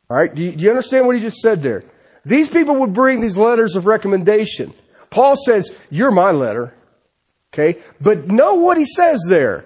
All 0.10 0.18
right? 0.18 0.34
Do 0.34 0.42
you, 0.42 0.52
do 0.52 0.64
you 0.64 0.70
understand 0.70 1.06
what 1.06 1.16
he 1.16 1.22
just 1.22 1.38
said 1.38 1.62
there? 1.62 1.84
These 2.24 2.50
people 2.50 2.78
would 2.78 2.94
bring 2.94 3.22
these 3.22 3.38
letters 3.38 3.76
of 3.76 3.86
recommendation. 3.86 4.74
Paul 5.10 5.36
says, 5.36 5.72
You're 5.92 6.12
my 6.12 6.32
letter. 6.32 6.74
Okay? 7.54 7.82
But 8.02 8.28
know 8.28 8.56
what 8.56 8.78
he 8.78 8.86
says 8.86 9.20
there. 9.30 9.66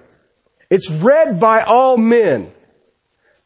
It's 0.69 0.91
read 0.91 1.39
by 1.39 1.61
all 1.61 1.97
men. 1.97 2.51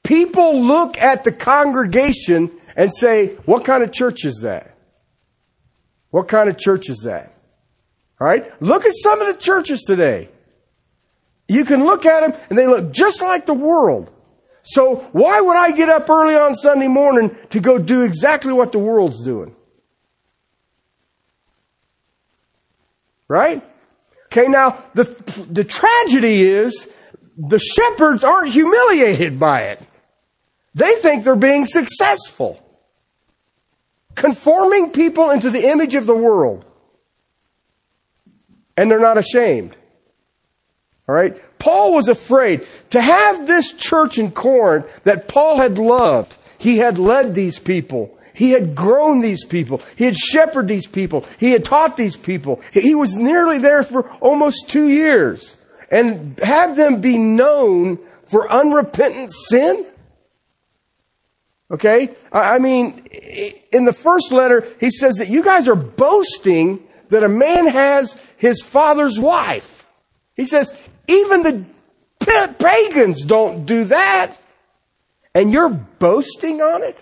People 0.04 0.62
look 0.62 0.98
at 0.98 1.24
the 1.24 1.32
congregation 1.32 2.52
and 2.76 2.92
say, 2.94 3.36
What 3.46 3.66
kind 3.66 3.84
of 3.84 3.92
church 3.92 4.26
is 4.26 4.42
that? 4.44 4.76
What 6.12 6.28
kind 6.28 6.50
of 6.50 6.58
church 6.58 6.90
is 6.90 7.04
that? 7.06 7.34
All 8.20 8.28
right? 8.28 8.62
Look 8.62 8.86
at 8.86 8.94
some 8.94 9.22
of 9.22 9.28
the 9.28 9.42
churches 9.42 9.82
today. 9.82 10.30
You 11.48 11.66
can 11.66 11.84
look 11.84 12.06
at 12.06 12.22
them 12.22 12.40
and 12.50 12.58
they 12.58 12.68
look 12.68 12.92
just 12.92 13.22
like 13.22 13.46
the 13.46 13.54
world. 13.54 14.12
So 14.62 14.96
why 15.12 15.42
would 15.42 15.58
I 15.58 15.72
get 15.72 15.90
up 15.90 16.10
early 16.10 16.36
on 16.36 16.54
Sunday 16.54 16.88
morning 16.88 17.36
to 17.50 17.60
go 17.60 17.78
do 17.78 18.04
exactly 18.04 18.54
what 18.54 18.72
the 18.72 18.80
world's 18.80 19.24
doing? 19.24 19.56
Right? 23.28 23.62
Okay, 24.28 24.48
now 24.48 24.84
the, 24.94 25.04
the 25.50 25.64
tragedy 25.64 26.44
is 26.44 26.88
the 27.38 27.60
shepherds 27.60 28.24
aren't 28.24 28.52
humiliated 28.52 29.40
by 29.40 29.64
it. 29.64 29.82
They 30.76 30.96
think 30.96 31.24
they're 31.24 31.36
being 31.36 31.66
successful. 31.66 32.60
Conforming 34.16 34.92
people 34.92 35.30
into 35.30 35.50
the 35.50 35.70
image 35.70 35.96
of 35.96 36.06
the 36.06 36.16
world. 36.16 36.66
And 38.76 38.90
they're 38.90 39.00
not 39.00 39.18
ashamed. 39.18 39.76
All 41.08 41.16
right? 41.16 41.40
Paul 41.60 41.94
was 41.94 42.10
afraid 42.10 42.68
to 42.90 43.02
have 43.02 43.48
this 43.48 43.72
church 43.74 44.18
in 44.18 44.32
Corinth 44.32 44.86
that 45.04 45.28
Paul 45.28 45.58
had 45.58 45.78
loved. 45.78 46.38
He 46.58 46.78
had 46.78 46.98
led 46.98 47.36
these 47.36 47.60
people. 47.60 48.18
He 48.34 48.52
had 48.52 48.76
grown 48.76 49.22
these 49.22 49.46
people. 49.46 49.82
He 49.96 50.06
had 50.06 50.18
shepherded 50.18 50.70
these 50.70 50.88
people. 50.88 51.26
He 51.38 51.52
had 51.52 51.64
taught 51.64 51.98
these 51.98 52.16
people. 52.16 52.62
He 52.72 52.96
was 52.96 53.16
nearly 53.16 53.60
there 53.60 53.84
for 53.84 54.10
almost 54.14 54.70
two 54.70 54.90
years. 54.90 55.56
And 55.92 56.40
have 56.40 56.76
them 56.76 57.00
be 57.00 57.18
known 57.18 58.00
for 58.26 58.52
unrepentant 58.52 59.32
sin? 59.32 59.86
Okay? 61.72 62.10
I 62.32 62.60
mean, 62.60 63.06
in 63.72 63.86
the 63.86 63.94
first 63.94 64.32
letter, 64.32 64.68
he 64.80 64.90
says 64.90 65.16
that 65.16 65.30
you 65.30 65.44
guys 65.44 65.68
are 65.68 65.76
boasting 65.76 66.88
that 67.10 67.24
a 67.24 67.30
man 67.30 67.68
has 67.68 68.18
his 68.38 68.62
father's 68.62 69.20
wife. 69.20 69.88
He 70.36 70.46
says, 70.46 70.74
even 71.08 71.44
the 71.44 72.56
pagans 72.60 73.26
don't 73.26 73.66
do 73.66 73.86
that. 73.86 74.38
And 75.36 75.52
you're 75.52 75.70
boasting 75.70 76.62
on 76.62 76.84
it? 76.84 76.98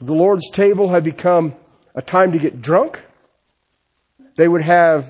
The 0.00 0.14
Lord's 0.14 0.50
table 0.50 0.88
had 0.88 1.04
become 1.04 1.54
a 1.94 2.02
time 2.02 2.32
to 2.32 2.38
get 2.38 2.60
drunk. 2.62 3.02
They 4.36 4.48
would 4.48 4.62
have 4.62 5.06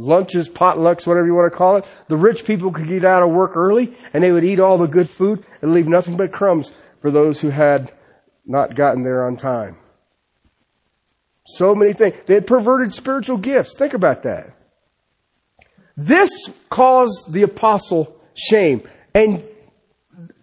lunches, 0.00 0.48
potlucks, 0.48 1.06
whatever 1.06 1.26
you 1.26 1.34
want 1.34 1.52
to 1.52 1.56
call 1.56 1.76
it. 1.76 1.84
The 2.08 2.16
rich 2.16 2.44
people 2.44 2.72
could 2.72 2.88
get 2.88 3.04
out 3.04 3.22
of 3.22 3.30
work 3.30 3.56
early 3.56 3.94
and 4.12 4.24
they 4.24 4.32
would 4.32 4.44
eat 4.44 4.58
all 4.58 4.78
the 4.78 4.88
good 4.88 5.08
food 5.08 5.44
and 5.62 5.72
leave 5.72 5.86
nothing 5.86 6.16
but 6.16 6.32
crumbs 6.32 6.72
for 7.00 7.10
those 7.10 7.40
who 7.40 7.50
had 7.50 7.92
not 8.46 8.74
gotten 8.74 9.02
there 9.02 9.24
on 9.26 9.36
time. 9.36 9.76
So 11.46 11.74
many 11.74 11.92
things. 11.92 12.14
They 12.26 12.34
had 12.34 12.46
perverted 12.46 12.92
spiritual 12.92 13.38
gifts. 13.38 13.76
Think 13.76 13.94
about 13.94 14.22
that. 14.22 14.54
This 15.96 16.30
caused 16.68 17.32
the 17.32 17.42
apostle 17.42 18.18
shame. 18.34 18.82
And 19.14 19.44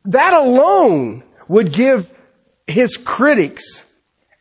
that 0.05 0.33
alone 0.33 1.23
would 1.47 1.71
give 1.71 2.11
his 2.67 2.97
critics 2.97 3.85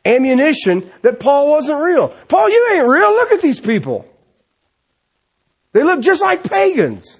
ammunition 0.04 0.90
that 1.02 1.20
Paul 1.20 1.50
wasn't 1.50 1.82
real. 1.82 2.08
Paul, 2.28 2.50
you 2.50 2.68
ain't 2.72 2.86
real. 2.86 3.10
Look 3.10 3.32
at 3.32 3.40
these 3.40 3.60
people. 3.60 4.06
They 5.76 5.82
live 5.82 6.00
just 6.00 6.22
like 6.22 6.42
pagans. 6.42 7.18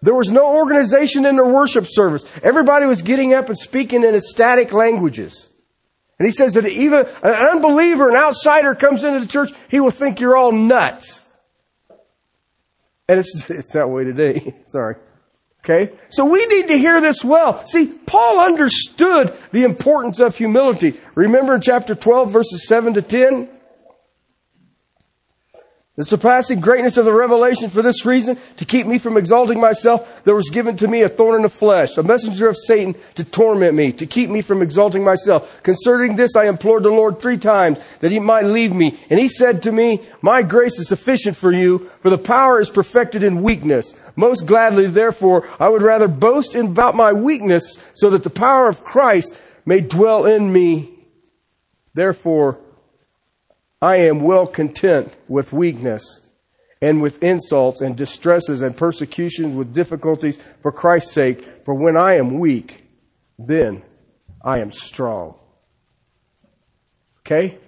There 0.00 0.14
was 0.14 0.32
no 0.32 0.56
organization 0.56 1.26
in 1.26 1.36
their 1.36 1.46
worship 1.46 1.84
service. 1.86 2.24
Everybody 2.42 2.86
was 2.86 3.02
getting 3.02 3.34
up 3.34 3.50
and 3.50 3.58
speaking 3.58 4.04
in 4.04 4.14
ecstatic 4.14 4.72
languages. 4.72 5.46
And 6.18 6.24
he 6.24 6.32
says 6.32 6.54
that 6.54 6.64
even 6.64 7.06
an 7.22 7.34
unbeliever, 7.34 8.08
an 8.08 8.16
outsider 8.16 8.74
comes 8.74 9.04
into 9.04 9.20
the 9.20 9.26
church, 9.26 9.50
he 9.68 9.80
will 9.80 9.90
think 9.90 10.18
you're 10.18 10.34
all 10.34 10.50
nuts. 10.50 11.20
And 13.06 13.18
it's, 13.18 13.44
it's 13.50 13.74
that 13.74 13.90
way 13.90 14.04
today. 14.04 14.54
Sorry. 14.64 14.96
Okay? 15.62 15.92
So 16.08 16.24
we 16.24 16.46
need 16.46 16.68
to 16.68 16.78
hear 16.78 17.02
this 17.02 17.22
well. 17.22 17.66
See, 17.66 17.84
Paul 17.84 18.40
understood 18.40 19.36
the 19.52 19.64
importance 19.64 20.20
of 20.20 20.38
humility. 20.38 20.98
Remember 21.16 21.56
in 21.56 21.60
chapter 21.60 21.94
12 21.94 22.32
verses 22.32 22.66
7 22.66 22.94
to 22.94 23.02
10? 23.02 23.50
The 25.96 26.04
surpassing 26.04 26.58
greatness 26.58 26.96
of 26.96 27.04
the 27.04 27.12
revelation 27.12 27.70
for 27.70 27.80
this 27.80 28.04
reason, 28.04 28.36
to 28.56 28.64
keep 28.64 28.84
me 28.84 28.98
from 28.98 29.16
exalting 29.16 29.60
myself, 29.60 30.24
there 30.24 30.34
was 30.34 30.50
given 30.50 30.76
to 30.78 30.88
me 30.88 31.02
a 31.02 31.08
thorn 31.08 31.36
in 31.36 31.42
the 31.42 31.48
flesh, 31.48 31.96
a 31.96 32.02
messenger 32.02 32.48
of 32.48 32.56
Satan 32.56 32.96
to 33.14 33.22
torment 33.22 33.76
me, 33.76 33.92
to 33.92 34.04
keep 34.04 34.28
me 34.28 34.42
from 34.42 34.60
exalting 34.60 35.04
myself. 35.04 35.48
Concerning 35.62 36.16
this, 36.16 36.34
I 36.34 36.48
implored 36.48 36.82
the 36.82 36.88
Lord 36.88 37.20
three 37.20 37.38
times 37.38 37.78
that 38.00 38.10
he 38.10 38.18
might 38.18 38.46
leave 38.46 38.72
me. 38.72 38.98
And 39.08 39.20
he 39.20 39.28
said 39.28 39.62
to 39.62 39.72
me, 39.72 40.02
my 40.20 40.42
grace 40.42 40.80
is 40.80 40.88
sufficient 40.88 41.36
for 41.36 41.52
you, 41.52 41.88
for 42.02 42.10
the 42.10 42.18
power 42.18 42.60
is 42.60 42.70
perfected 42.70 43.22
in 43.22 43.44
weakness. 43.44 43.94
Most 44.16 44.46
gladly, 44.46 44.88
therefore, 44.88 45.48
I 45.60 45.68
would 45.68 45.82
rather 45.82 46.08
boast 46.08 46.56
about 46.56 46.96
my 46.96 47.12
weakness 47.12 47.78
so 47.92 48.10
that 48.10 48.24
the 48.24 48.30
power 48.30 48.68
of 48.68 48.82
Christ 48.82 49.38
may 49.64 49.80
dwell 49.80 50.26
in 50.26 50.52
me. 50.52 50.90
Therefore, 51.94 52.58
I 53.84 53.96
am 53.96 54.22
well 54.22 54.46
content 54.46 55.12
with 55.28 55.52
weakness 55.52 56.02
and 56.80 57.02
with 57.02 57.22
insults 57.22 57.82
and 57.82 57.94
distresses 57.94 58.62
and 58.62 58.74
persecutions 58.74 59.54
with 59.54 59.74
difficulties 59.74 60.38
for 60.62 60.72
Christ's 60.72 61.12
sake. 61.12 61.46
For 61.66 61.74
when 61.74 61.94
I 61.94 62.14
am 62.14 62.38
weak, 62.38 62.82
then 63.38 63.82
I 64.42 64.60
am 64.60 64.72
strong. 64.72 65.34
Okay? 67.20 67.58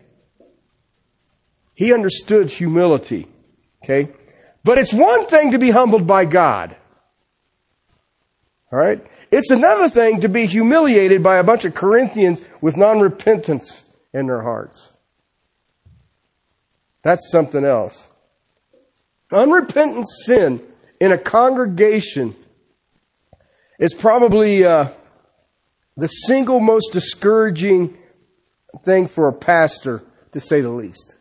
He 1.74 1.92
understood 1.92 2.50
humility. 2.50 3.26
Okay? 3.84 4.10
But 4.64 4.78
it's 4.78 4.94
one 4.94 5.26
thing 5.26 5.50
to 5.50 5.58
be 5.58 5.70
humbled 5.70 6.06
by 6.06 6.24
God. 6.24 6.76
Alright? 8.72 9.06
It's 9.30 9.50
another 9.50 9.90
thing 9.90 10.22
to 10.22 10.30
be 10.30 10.46
humiliated 10.46 11.22
by 11.22 11.36
a 11.36 11.44
bunch 11.44 11.66
of 11.66 11.74
Corinthians 11.74 12.40
with 12.62 12.78
non-repentance 12.78 13.84
in 14.14 14.28
their 14.28 14.40
hearts. 14.40 14.95
That's 17.06 17.30
something 17.30 17.64
else. 17.64 18.10
Unrepentant 19.30 20.08
sin 20.24 20.60
in 21.00 21.12
a 21.12 21.18
congregation 21.18 22.34
is 23.78 23.94
probably 23.94 24.64
uh, 24.64 24.88
the 25.96 26.08
single 26.08 26.58
most 26.58 26.92
discouraging 26.92 27.96
thing 28.84 29.06
for 29.06 29.28
a 29.28 29.32
pastor, 29.32 30.02
to 30.32 30.40
say 30.40 30.60
the 30.60 30.70
least. 30.70 31.14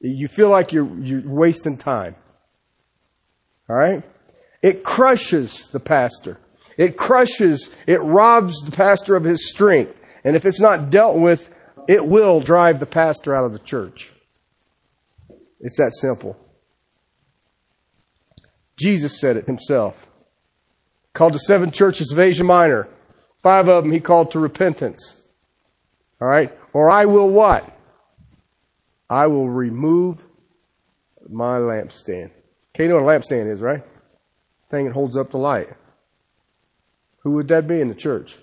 You 0.00 0.28
feel 0.28 0.48
like 0.48 0.72
you're, 0.72 0.88
you're 1.00 1.20
wasting 1.20 1.76
time. 1.76 2.16
All 3.68 3.76
right? 3.76 4.02
It 4.62 4.84
crushes 4.84 5.68
the 5.68 5.80
pastor. 5.80 6.38
It 6.78 6.96
crushes, 6.96 7.68
it 7.86 8.00
robs 8.00 8.62
the 8.62 8.72
pastor 8.72 9.16
of 9.16 9.24
his 9.24 9.50
strength. 9.50 9.94
And 10.24 10.34
if 10.34 10.46
it's 10.46 10.60
not 10.60 10.88
dealt 10.88 11.18
with, 11.18 11.50
it 11.88 12.06
will 12.06 12.40
drive 12.40 12.80
the 12.80 12.86
pastor 12.86 13.34
out 13.34 13.44
of 13.44 13.52
the 13.52 13.58
church. 13.58 14.10
It's 15.60 15.76
that 15.78 15.92
simple. 15.92 16.36
Jesus 18.76 19.18
said 19.20 19.36
it 19.36 19.46
himself. 19.46 20.06
Called 21.12 21.34
the 21.34 21.38
seven 21.38 21.70
churches 21.70 22.10
of 22.12 22.18
Asia 22.18 22.44
Minor. 22.44 22.88
Five 23.42 23.68
of 23.68 23.84
them 23.84 23.92
he 23.92 24.00
called 24.00 24.32
to 24.32 24.38
repentance. 24.38 25.22
All 26.20 26.28
right? 26.28 26.56
Or 26.72 26.90
I 26.90 27.04
will 27.04 27.28
what? 27.28 27.70
I 29.08 29.26
will 29.26 29.48
remove 29.48 30.24
my 31.28 31.58
lampstand. 31.58 32.30
Okay, 32.74 32.84
you 32.84 32.88
know 32.88 33.00
what 33.00 33.14
a 33.14 33.18
lampstand 33.18 33.52
is, 33.52 33.60
right? 33.60 33.82
Thing 34.70 34.86
that 34.86 34.94
holds 34.94 35.16
up 35.16 35.30
the 35.30 35.38
light. 35.38 35.68
Who 37.20 37.32
would 37.32 37.48
that 37.48 37.66
be 37.66 37.80
in 37.80 37.88
the 37.88 37.94
church? 37.94 38.36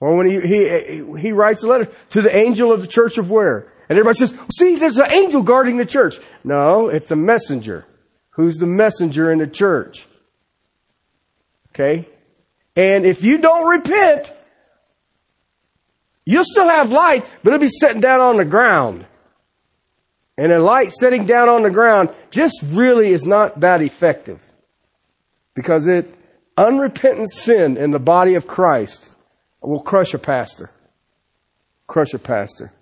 Or 0.00 0.16
when 0.16 0.26
he, 0.26 0.40
he, 0.40 1.20
he 1.20 1.32
writes 1.32 1.62
a 1.62 1.68
letter 1.68 1.90
to 2.10 2.20
the 2.20 2.34
angel 2.34 2.72
of 2.72 2.82
the 2.82 2.88
church 2.88 3.18
of 3.18 3.30
where? 3.30 3.72
And 3.88 3.98
everybody 3.98 4.18
says, 4.18 4.34
see, 4.52 4.76
there's 4.76 4.98
an 4.98 5.12
angel 5.12 5.42
guarding 5.42 5.76
the 5.76 5.86
church. 5.86 6.18
No, 6.42 6.88
it's 6.88 7.10
a 7.10 7.16
messenger. 7.16 7.86
Who's 8.30 8.56
the 8.56 8.66
messenger 8.66 9.30
in 9.30 9.38
the 9.38 9.46
church? 9.46 10.06
Okay? 11.70 12.08
And 12.76 13.06
if 13.06 13.22
you 13.22 13.38
don't 13.38 13.66
repent, 13.66 14.32
you'll 16.24 16.44
still 16.44 16.68
have 16.68 16.90
light, 16.90 17.24
but 17.42 17.52
it'll 17.52 17.60
be 17.60 17.68
sitting 17.68 18.00
down 18.00 18.20
on 18.20 18.36
the 18.38 18.44
ground. 18.44 19.06
And 20.36 20.50
a 20.50 20.60
light 20.60 20.90
sitting 20.92 21.26
down 21.26 21.48
on 21.48 21.62
the 21.62 21.70
ground 21.70 22.10
just 22.30 22.60
really 22.64 23.10
is 23.10 23.24
not 23.24 23.60
that 23.60 23.80
effective. 23.80 24.40
Because 25.54 25.86
it, 25.86 26.12
unrepentant 26.56 27.30
sin 27.30 27.76
in 27.76 27.92
the 27.92 28.00
body 28.00 28.34
of 28.34 28.46
Christ 28.46 29.13
will 29.68 29.82
crush 29.82 30.14
a 30.14 30.18
pastor. 30.18 30.70
Crush 31.86 32.14
a 32.14 32.18
pastor. 32.18 32.72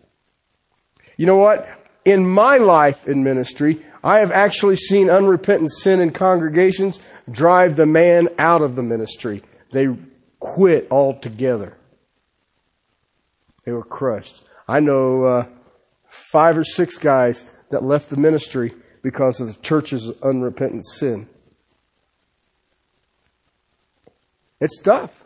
You 1.17 1.27
know 1.27 1.37
what? 1.37 1.69
In 2.05 2.29
my 2.29 2.57
life 2.57 3.07
in 3.07 3.23
ministry, 3.23 3.85
I 4.03 4.19
have 4.19 4.33
actually 4.33 4.77
seen 4.77 5.09
unrepentant 5.09 5.71
sin 5.71 6.01
in 6.01 6.11
congregations 6.11 7.01
drive 7.31 7.77
the 7.77 7.87
man 7.87 8.29
out 8.39 8.63
of 8.63 8.75
the 8.75 8.83
ministry. 8.83 9.43
They 9.71 9.89
quit 10.41 10.89
altogether. 10.91 11.77
They 13.65 13.73
were 13.73 13.85
crushed. 13.85 14.43
I 14.67 14.81
know 14.81 15.25
uh, 15.25 15.47
five 16.09 16.59
or 16.59 16.65
six 16.65 16.99
guys 16.99 17.49
that 17.71 17.85
left 17.85 18.11
the 18.11 18.17
ministry 18.17 18.75
because 19.03 19.41
of 19.41 19.47
the 19.47 19.63
church's 19.63 20.11
unrepentant 20.23 20.85
sin. 20.85 21.29
It's 24.61 24.81
tough. 24.81 25.22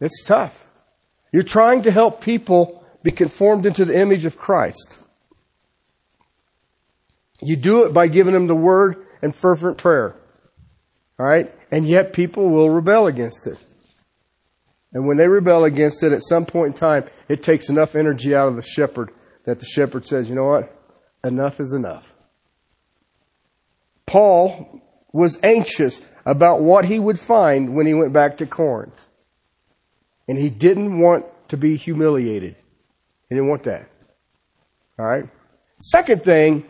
It's 0.00 0.24
tough. 0.24 0.64
You're 1.32 1.42
trying 1.42 1.82
to 1.82 1.90
help 1.90 2.20
people 2.20 2.84
be 3.02 3.10
conformed 3.10 3.66
into 3.66 3.84
the 3.84 3.98
image 3.98 4.24
of 4.24 4.38
Christ. 4.38 4.98
You 7.42 7.56
do 7.56 7.84
it 7.84 7.92
by 7.92 8.06
giving 8.08 8.32
them 8.32 8.46
the 8.46 8.54
word 8.54 9.06
and 9.22 9.34
fervent 9.34 9.78
prayer. 9.78 10.16
All 11.18 11.26
right? 11.26 11.52
And 11.70 11.86
yet 11.86 12.12
people 12.12 12.48
will 12.48 12.70
rebel 12.70 13.06
against 13.06 13.46
it. 13.46 13.58
And 14.92 15.06
when 15.06 15.16
they 15.16 15.28
rebel 15.28 15.64
against 15.64 16.02
it, 16.02 16.12
at 16.12 16.22
some 16.22 16.46
point 16.46 16.68
in 16.68 16.72
time, 16.74 17.04
it 17.28 17.42
takes 17.42 17.68
enough 17.68 17.96
energy 17.96 18.34
out 18.34 18.48
of 18.48 18.56
the 18.56 18.62
shepherd 18.62 19.10
that 19.44 19.58
the 19.58 19.66
shepherd 19.66 20.06
says, 20.06 20.28
you 20.28 20.34
know 20.34 20.46
what? 20.46 20.72
Enough 21.24 21.60
is 21.60 21.72
enough. 21.72 22.12
Paul 24.06 24.80
was 25.12 25.38
anxious 25.42 26.00
about 26.24 26.62
what 26.62 26.84
he 26.84 26.98
would 26.98 27.18
find 27.18 27.74
when 27.74 27.86
he 27.86 27.94
went 27.94 28.12
back 28.12 28.38
to 28.38 28.46
Corinth. 28.46 29.08
And 30.28 30.38
he 30.38 30.50
didn't 30.50 30.98
want 31.00 31.26
to 31.48 31.56
be 31.56 31.76
humiliated. 31.76 32.56
He 33.28 33.34
didn't 33.34 33.48
want 33.48 33.64
that. 33.64 33.88
All 34.98 35.06
right? 35.06 35.28
Second 35.80 36.22
thing 36.22 36.64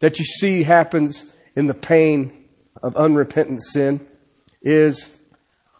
that 0.00 0.18
you 0.18 0.24
see 0.24 0.62
happens 0.62 1.26
in 1.56 1.66
the 1.66 1.74
pain 1.74 2.44
of 2.82 2.96
unrepentant 2.96 3.62
sin 3.62 4.06
is 4.62 5.08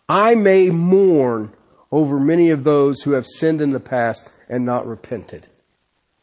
I 0.09 0.35
may 0.35 0.71
mourn 0.71 1.53
over 1.93 2.19
many 2.19 2.51
of 2.51 2.65
those 2.65 3.03
who 3.03 3.13
have 3.13 3.27
sinned 3.27 3.61
in 3.61 3.71
the 3.71 3.81
past 3.81 4.31
and 4.49 4.65
not 4.65 4.87
repented. 4.87 5.47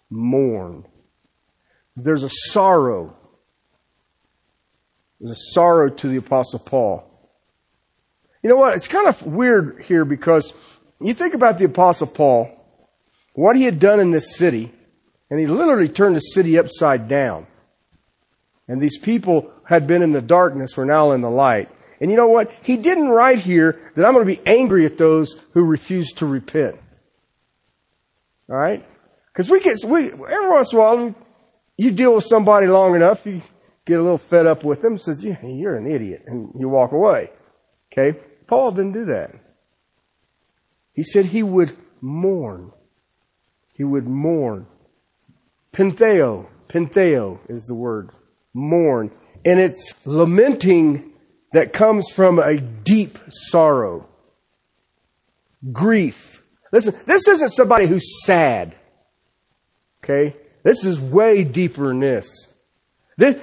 Mourn. 0.09 0.85
There's 1.95 2.23
a 2.23 2.29
sorrow. 2.29 3.15
There's 5.19 5.31
a 5.31 5.53
sorrow 5.53 5.89
to 5.89 6.07
the 6.07 6.17
Apostle 6.17 6.59
Paul. 6.59 7.03
You 8.43 8.49
know 8.49 8.55
what? 8.55 8.75
It's 8.75 8.87
kind 8.87 9.07
of 9.07 9.21
weird 9.25 9.83
here 9.83 10.05
because 10.05 10.53
you 10.99 11.13
think 11.13 11.33
about 11.33 11.57
the 11.57 11.65
Apostle 11.65 12.07
Paul, 12.07 12.49
what 13.33 13.55
he 13.55 13.63
had 13.63 13.79
done 13.79 13.99
in 13.99 14.11
this 14.11 14.35
city, 14.35 14.71
and 15.29 15.39
he 15.39 15.45
literally 15.45 15.89
turned 15.89 16.15
the 16.15 16.21
city 16.21 16.57
upside 16.57 17.07
down. 17.07 17.47
And 18.67 18.81
these 18.81 18.97
people 18.97 19.51
had 19.65 19.87
been 19.87 20.01
in 20.01 20.11
the 20.11 20.21
darkness, 20.21 20.75
were 20.75 20.85
now 20.85 21.11
in 21.11 21.21
the 21.21 21.29
light. 21.29 21.69
And 21.99 22.11
you 22.11 22.17
know 22.17 22.27
what? 22.27 22.51
He 22.61 22.77
didn't 22.77 23.09
write 23.09 23.39
here 23.39 23.91
that 23.95 24.05
I'm 24.05 24.13
going 24.13 24.27
to 24.27 24.35
be 24.35 24.41
angry 24.47 24.85
at 24.85 24.97
those 24.97 25.35
who 25.53 25.63
refuse 25.63 26.11
to 26.13 26.25
repent. 26.25 26.75
All 28.49 28.57
right? 28.57 28.85
Because 29.33 29.49
we 29.49 29.59
get, 29.59 29.77
we, 29.85 30.07
every 30.11 30.49
once 30.49 30.73
in 30.73 30.79
a 30.79 30.81
while, 30.81 31.15
you 31.77 31.91
deal 31.91 32.15
with 32.15 32.25
somebody 32.25 32.67
long 32.67 32.95
enough, 32.95 33.25
you 33.25 33.41
get 33.85 33.99
a 33.99 34.01
little 34.01 34.17
fed 34.17 34.47
up 34.47 34.63
with 34.63 34.81
them, 34.81 34.97
says, 34.97 35.23
yeah, 35.23 35.43
you're 35.45 35.75
an 35.75 35.89
idiot, 35.89 36.23
and 36.25 36.51
you 36.59 36.69
walk 36.69 36.91
away. 36.91 37.29
Okay? 37.91 38.17
Paul 38.47 38.71
didn't 38.71 38.93
do 38.93 39.05
that. 39.05 39.31
He 40.97 41.03
said 41.03 41.27
he 41.27 41.43
would 41.43 41.77
mourn. 42.01 42.71
He 43.75 43.83
would 43.83 44.07
mourn. 44.07 44.65
Pentheo. 45.71 46.47
Pentheo 46.67 47.39
is 47.47 47.65
the 47.65 47.75
word. 47.75 48.09
Mourn. 48.51 49.11
And 49.45 49.59
it's 49.59 49.93
lamenting 50.07 51.13
that 51.53 51.71
comes 51.71 52.09
from 52.09 52.39
a 52.39 52.57
deep 52.57 53.19
sorrow. 53.29 54.07
Grief. 55.71 56.41
Listen, 56.73 56.95
this 57.05 57.27
isn't 57.27 57.49
somebody 57.49 57.85
who's 57.85 58.25
sad. 58.25 58.75
Okay? 60.03 60.35
This 60.63 60.83
is 60.83 60.99
way 60.99 61.43
deeper 61.43 61.89
than 61.89 61.99
this. 61.99 62.27
the, 63.17 63.39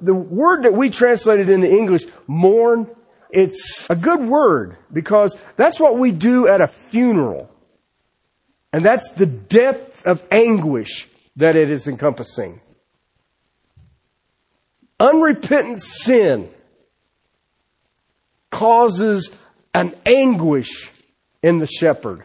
the 0.00 0.14
word 0.14 0.62
that 0.62 0.74
we 0.74 0.90
translated 0.90 1.48
into 1.48 1.68
English, 1.68 2.04
mourn, 2.28 2.88
it's 3.30 3.86
a 3.90 3.96
good 3.96 4.20
word 4.20 4.76
because 4.92 5.36
that's 5.56 5.80
what 5.80 5.98
we 5.98 6.12
do 6.12 6.48
at 6.48 6.60
a 6.60 6.68
funeral. 6.68 7.50
And 8.72 8.84
that's 8.84 9.10
the 9.10 9.26
depth 9.26 10.06
of 10.06 10.22
anguish 10.30 11.08
that 11.36 11.56
it 11.56 11.70
is 11.70 11.88
encompassing. 11.88 12.60
Unrepentant 14.98 15.80
sin 15.80 16.50
causes 18.50 19.30
an 19.74 19.94
anguish 20.06 20.90
in 21.42 21.58
the 21.58 21.66
shepherd. 21.66 22.24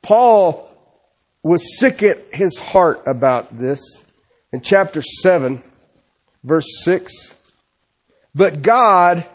Paul 0.00 0.68
was 1.42 1.78
sick 1.78 2.02
at 2.02 2.34
his 2.34 2.58
heart 2.58 3.02
about 3.06 3.58
this 3.58 3.80
in 4.52 4.60
chapter 4.60 5.02
7, 5.02 5.62
verse 6.42 6.66
6. 6.84 7.38
But 8.34 8.62
God, 8.62 9.26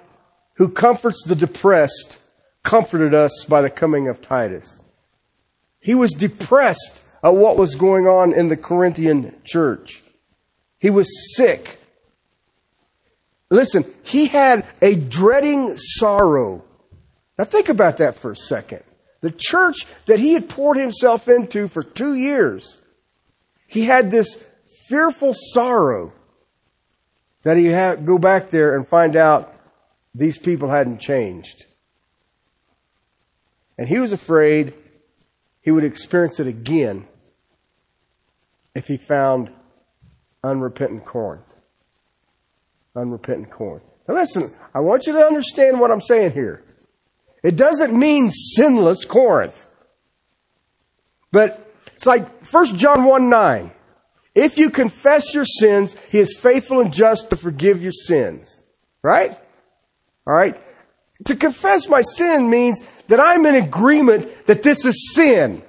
who 0.56 0.70
comforts 0.70 1.24
the 1.26 1.36
depressed, 1.36 2.18
comforted 2.64 3.14
us 3.14 3.46
by 3.48 3.62
the 3.62 3.70
coming 3.70 4.08
of 4.08 4.22
Titus. 4.22 4.80
He 5.80 5.96
was 5.96 6.12
depressed 6.12 7.02
at 7.24 7.36
what 7.36 7.58
was 7.58 7.76
going 7.76 8.06
on 8.06 8.34
in 8.34 8.50
the 8.50 8.58
Corinthian 8.58 9.36
church. 9.44 10.04
He 10.80 10.90
was 10.90 11.36
sick. 11.36 11.80
Listen, 13.50 13.86
he 14.04 14.28
had 14.28 14.66
a 14.82 14.96
dreading 14.96 15.78
sorrow. 15.78 16.64
Now 17.38 17.46
think 17.46 17.70
about 17.70 17.98
that 17.98 18.18
for 18.18 18.32
a 18.32 18.36
second. 18.36 18.84
The 19.22 19.32
church 19.32 19.88
that 20.06 20.20
he 20.20 20.34
had 20.34 20.50
poured 20.50 20.78
himself 20.78 21.28
into 21.28 21.68
for 21.68 21.84
two 21.84 22.14
years, 22.14 22.78
he 23.68 23.86
had 23.86 24.12
this 24.12 24.38
fearful 24.90 25.34
sorrow 25.34 26.12
that 27.48 27.56
he 27.56 27.68
had 27.68 28.06
go 28.06 28.18
back 28.18 28.50
there 28.50 28.76
and 28.76 28.86
find 28.86 29.16
out 29.16 29.56
these 30.14 30.38
people 30.38 30.70
hadn't 30.70 31.00
changed. 31.00 31.66
And 33.78 33.88
he 33.88 34.00
was 34.00 34.12
afraid 34.12 34.74
he 35.62 35.72
would 35.72 35.86
experience 35.86 36.42
it 36.42 36.48
again 36.48 37.08
if 38.76 38.88
he 38.90 38.98
found 38.98 39.50
unrepentant 40.44 41.06
Corinth. 41.06 41.46
Unrepentant 42.98 43.50
Corinth. 43.50 43.86
Now 44.10 44.16
listen, 44.16 44.54
I 44.76 44.82
want 44.82 45.08
you 45.08 45.14
to 45.14 45.26
understand 45.26 45.80
what 45.80 45.90
I'm 45.90 46.02
saying 46.02 46.34
here. 46.34 46.66
It 47.44 47.56
doesn't 47.56 47.98
mean 47.98 48.30
sinless 48.30 49.06
Corinth. 49.06 49.68
But 51.32 51.74
it's 51.94 52.06
like 52.06 52.46
1 52.46 52.76
John 52.76 53.06
1 53.06 53.30
9. 53.30 53.72
If 54.38 54.60
you 54.60 54.70
confess 54.70 55.34
your 55.34 55.46
sins, 55.46 55.98
He 56.12 56.20
is 56.20 56.38
faithful 56.38 56.80
and 56.80 56.94
just 56.94 57.32
to 57.32 57.36
forgive 57.36 57.82
your 57.82 57.92
sins. 57.92 58.60
Right? 59.02 59.36
Alright? 60.30 60.62
To 61.26 61.36
confess 61.36 61.90
my 61.90 62.02
sin 62.02 62.48
means 62.48 62.84
that 63.08 63.20
I'm 63.20 63.48
in 63.48 63.56
agreement 63.56 64.46
that 64.46 64.62
this 64.62 64.86
is 64.86 65.16
sin. 65.16 65.64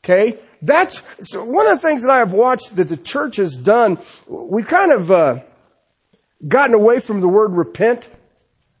Okay? 0.00 0.40
That's 0.60 1.02
so 1.20 1.44
one 1.44 1.68
of 1.68 1.80
the 1.80 1.86
things 1.86 2.02
that 2.02 2.10
I 2.10 2.18
have 2.18 2.32
watched 2.32 2.74
that 2.74 2.88
the 2.88 2.96
church 2.96 3.36
has 3.36 3.54
done. 3.54 3.98
We 4.26 4.64
kind 4.64 4.90
of 4.90 5.10
uh, 5.10 5.40
gotten 6.48 6.74
away 6.74 6.98
from 6.98 7.20
the 7.20 7.28
word 7.28 7.52
repent. 7.52 8.08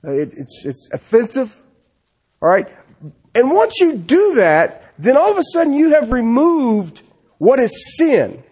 Uh, 0.02 0.12
it, 0.12 0.32
it's 0.34 0.64
it's 0.64 0.88
offensive. 0.92 1.56
All 2.40 2.48
right, 2.48 2.66
and 3.34 3.50
once 3.50 3.80
you 3.80 3.98
do 3.98 4.36
that, 4.36 4.94
then 4.98 5.18
all 5.18 5.30
of 5.30 5.36
a 5.36 5.44
sudden 5.52 5.74
you 5.74 5.90
have 5.90 6.10
removed 6.10 7.02
what 7.44 7.60
is 7.60 7.96
sin? 7.98 8.42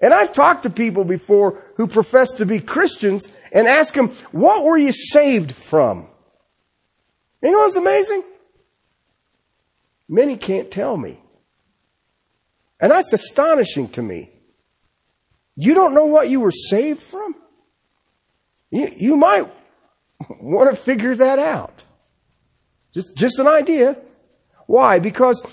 And 0.00 0.14
I've 0.14 0.32
talked 0.32 0.62
to 0.62 0.70
people 0.70 1.02
before 1.02 1.60
who 1.76 1.88
profess 1.88 2.34
to 2.34 2.46
be 2.46 2.60
Christians 2.60 3.26
and 3.50 3.66
ask 3.66 3.92
them, 3.92 4.10
what 4.30 4.64
were 4.64 4.78
you 4.78 4.92
saved 4.92 5.50
from? 5.50 6.06
You 7.42 7.50
know 7.50 7.58
what's 7.58 7.74
amazing? 7.74 8.22
Many 10.08 10.36
can't 10.36 10.70
tell 10.70 10.96
me. 10.96 11.20
And 12.78 12.92
that's 12.92 13.12
astonishing 13.12 13.88
to 13.90 14.02
me. 14.02 14.30
You 15.56 15.74
don't 15.74 15.94
know 15.94 16.06
what 16.06 16.28
you 16.28 16.38
were 16.38 16.52
saved 16.52 17.02
from? 17.02 17.34
You, 18.70 18.92
you 18.96 19.16
might 19.16 19.48
want 20.40 20.70
to 20.70 20.76
figure 20.76 21.16
that 21.16 21.40
out. 21.40 21.82
Just, 22.94 23.16
just 23.16 23.40
an 23.40 23.48
idea. 23.48 23.96
Why? 24.66 25.00
Because 25.00 25.44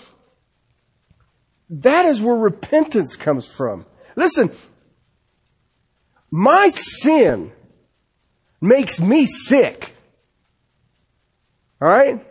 that 1.82 2.06
is 2.06 2.22
where 2.22 2.36
repentance 2.36 3.16
comes 3.16 3.48
from. 3.48 3.86
Listen, 4.16 4.52
my 6.30 6.70
sin 6.70 7.52
makes 8.62 9.00
me 9.00 9.26
sick. 9.26 9.94
Alright? 11.82 12.26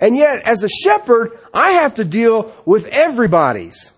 And 0.00 0.16
yet, 0.16 0.42
as 0.42 0.62
a 0.62 0.68
shepherd, 0.68 1.38
I 1.54 1.72
have 1.72 1.94
to 1.96 2.04
deal 2.04 2.54
with 2.64 2.86
everybody's. 2.86 3.92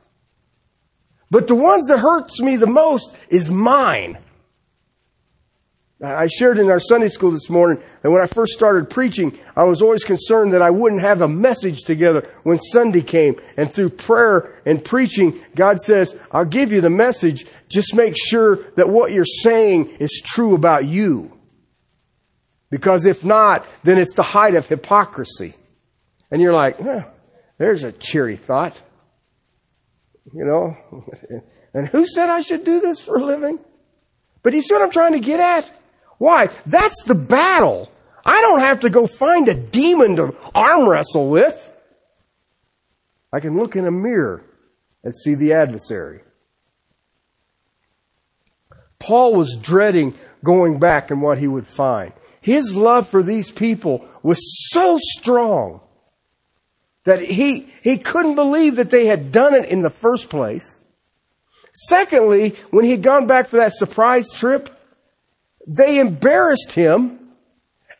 But 1.31 1.49
the 1.49 1.55
ones 1.55 1.89
that 1.89 1.99
hurts 1.99 2.41
me 2.41 2.57
the 2.57 2.67
most 2.67 3.17
is 3.29 3.51
mine. 3.51 4.19
I 6.01 6.29
shared 6.29 6.59
in 6.59 6.71
our 6.71 6.79
Sunday 6.79 7.09
school 7.09 7.33
this 7.33 7.51
morning 7.51 7.83
that 8.03 8.11
when 8.11 8.23
I 8.23 8.27
first 8.27 8.53
started 8.53 8.89
preaching, 8.89 9.37
I 9.57 9.65
was 9.65 9.83
always 9.83 10.05
concerned 10.05 10.53
that 10.53 10.63
I 10.63 10.71
wouldn't 10.71 11.01
have 11.01 11.23
a 11.23 11.29
message 11.29 11.83
together 11.83 12.29
when 12.45 12.57
Sunday 12.57 13.03
came. 13.03 13.41
And 13.57 13.73
through 13.73 13.91
prayer 13.91 14.61
and 14.65 14.85
preaching, 14.85 15.41
God 15.57 15.81
says, 15.81 16.17
I'll 16.31 16.45
give 16.45 16.71
you 16.71 16.81
the 16.81 16.91
message. 16.91 17.47
Just 17.69 17.97
make 17.97 18.15
sure 18.17 18.71
that 18.77 18.89
what 18.89 19.11
you're 19.11 19.25
saying 19.25 19.97
is 19.99 20.23
true 20.25 20.55
about 20.55 20.85
you. 20.85 21.37
Because 22.71 23.05
if 23.05 23.25
not, 23.25 23.67
then 23.83 23.99
it's 23.99 24.15
the 24.15 24.23
height 24.23 24.55
of 24.55 24.69
hypocrisy. 24.69 25.55
And 26.31 26.41
you're 26.41 26.55
like, 26.55 26.81
eh, 26.81 27.03
there's 27.59 27.83
a 27.83 27.91
cheery 27.91 28.37
thought. 28.37 28.81
You 30.33 30.45
know? 30.45 31.43
And 31.75 31.87
who 31.87 32.07
said 32.07 32.31
I 32.31 32.41
should 32.41 32.65
do 32.65 32.81
this 32.81 32.99
for 32.99 33.19
a 33.19 33.25
living? 33.25 33.61
But 34.43 34.55
you 34.55 34.63
see 34.63 34.73
what 34.73 34.83
I'm 34.83 34.91
trying 34.91 35.13
to 35.13 35.21
get 35.21 35.39
at? 35.39 35.71
Why? 36.19 36.51
That's 36.67 37.05
the 37.05 37.15
battle. 37.15 37.91
I 38.25 38.41
don't 38.41 38.61
have 38.61 38.81
to 38.81 38.91
go 38.91 39.07
find 39.07 39.49
a 39.49 39.55
demon 39.55 40.17
to 40.17 40.35
arm 40.55 40.89
wrestle 40.89 41.31
with. 41.31 41.73
I 43.33 43.41
can 43.41 43.57
look 43.57 43.77
in 43.77 43.87
a 43.87 43.91
mirror 43.91 44.43
and 45.03 45.15
see 45.15 45.35
the 45.35 45.53
adversary. 45.53 46.21
Paul 48.99 49.35
was 49.35 49.57
dreading 49.57 50.19
going 50.45 50.79
back 50.79 51.11
and 51.11 51.23
what 51.23 51.39
he 51.39 51.47
would 51.47 51.69
find. 51.69 52.13
His 52.41 52.77
love 52.77 53.09
for 53.09 53.23
these 53.23 53.51
people 53.51 54.07
was 54.23 54.39
so 54.71 54.99
strong 55.01 55.81
that 57.05 57.23
he, 57.23 57.73
he 57.83 57.99
couldn't 57.99 58.35
believe 58.35 58.77
that 58.77 58.91
they 58.91 59.07
had 59.07 59.33
done 59.33 59.55
it 59.55 59.67
in 59.67 59.83
the 59.83 59.91
first 59.91 60.29
place. 60.29 60.77
Secondly, 61.73 62.57
when 62.71 62.85
he'd 62.85 63.03
gone 63.03 63.27
back 63.27 63.49
for 63.49 63.57
that 63.57 63.73
surprise 63.73 64.33
trip, 64.33 64.69
they 65.69 65.99
embarrassed 65.99 66.73
him 66.73 67.19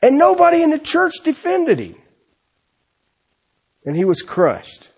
and 0.03 0.17
nobody 0.17 0.63
in 0.63 0.71
the 0.71 0.79
church 0.79 1.13
defended 1.23 1.79
him. 1.79 1.97
And 3.85 3.95
he 3.95 4.05
was 4.05 4.23
crushed. 4.23 4.89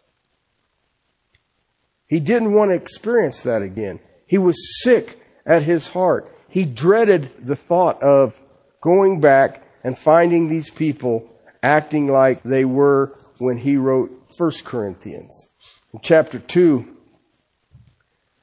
He 2.07 2.21
didn't 2.21 2.55
want 2.55 2.71
to 2.71 2.77
experience 2.77 3.41
that 3.43 3.63
again. 3.63 3.99
He 4.27 4.39
was 4.39 4.83
sick 4.83 5.21
at 5.45 5.65
his 5.65 5.89
heart. 5.89 6.33
He 6.49 6.65
dreaded 6.65 7.31
the 7.45 7.57
thought 7.57 8.03
of 8.03 8.35
going 8.81 9.21
back 9.21 9.63
and 9.83 9.99
finding 9.99 10.49
these 10.49 10.71
people 10.71 11.29
acting 11.63 12.07
like 12.07 12.43
they 12.43 12.65
were 12.65 13.19
when 13.39 13.59
he 13.59 13.77
wrote 13.77 14.11
1 14.37 14.51
Corinthians. 14.65 15.49
In 15.93 16.01
chapter 16.03 16.39
2 16.39 16.97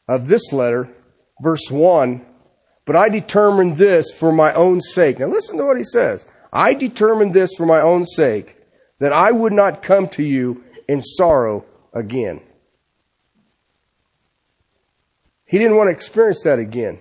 of 0.08 0.28
this 0.28 0.52
letter, 0.52 0.90
verse 1.42 1.70
1, 1.70 2.26
but 2.88 2.96
I 2.96 3.10
determined 3.10 3.78
this 3.78 4.12
for 4.14 4.32
my 4.32 4.54
own 4.54 4.80
sake. 4.80 5.20
Now 5.20 5.28
listen 5.28 5.58
to 5.58 5.66
what 5.66 5.78
he 5.78 5.84
says. 5.84 6.26
I 6.54 6.74
determined 6.74 7.34
this 7.34 7.54
for 7.56 7.66
my 7.66 7.82
own 7.82 8.06
sake, 8.06 8.56
that 9.00 9.12
I 9.12 9.32
would 9.32 9.52
not 9.52 9.84
come 9.84 10.08
to 10.10 10.24
you 10.24 10.64
in 10.88 11.02
sorrow 11.02 11.66
again. 11.94 12.42
He 15.46 15.58
didn't 15.58 15.76
want 15.76 15.90
to 15.90 15.92
experience 15.92 16.44
that 16.46 16.60
again. 16.60 17.00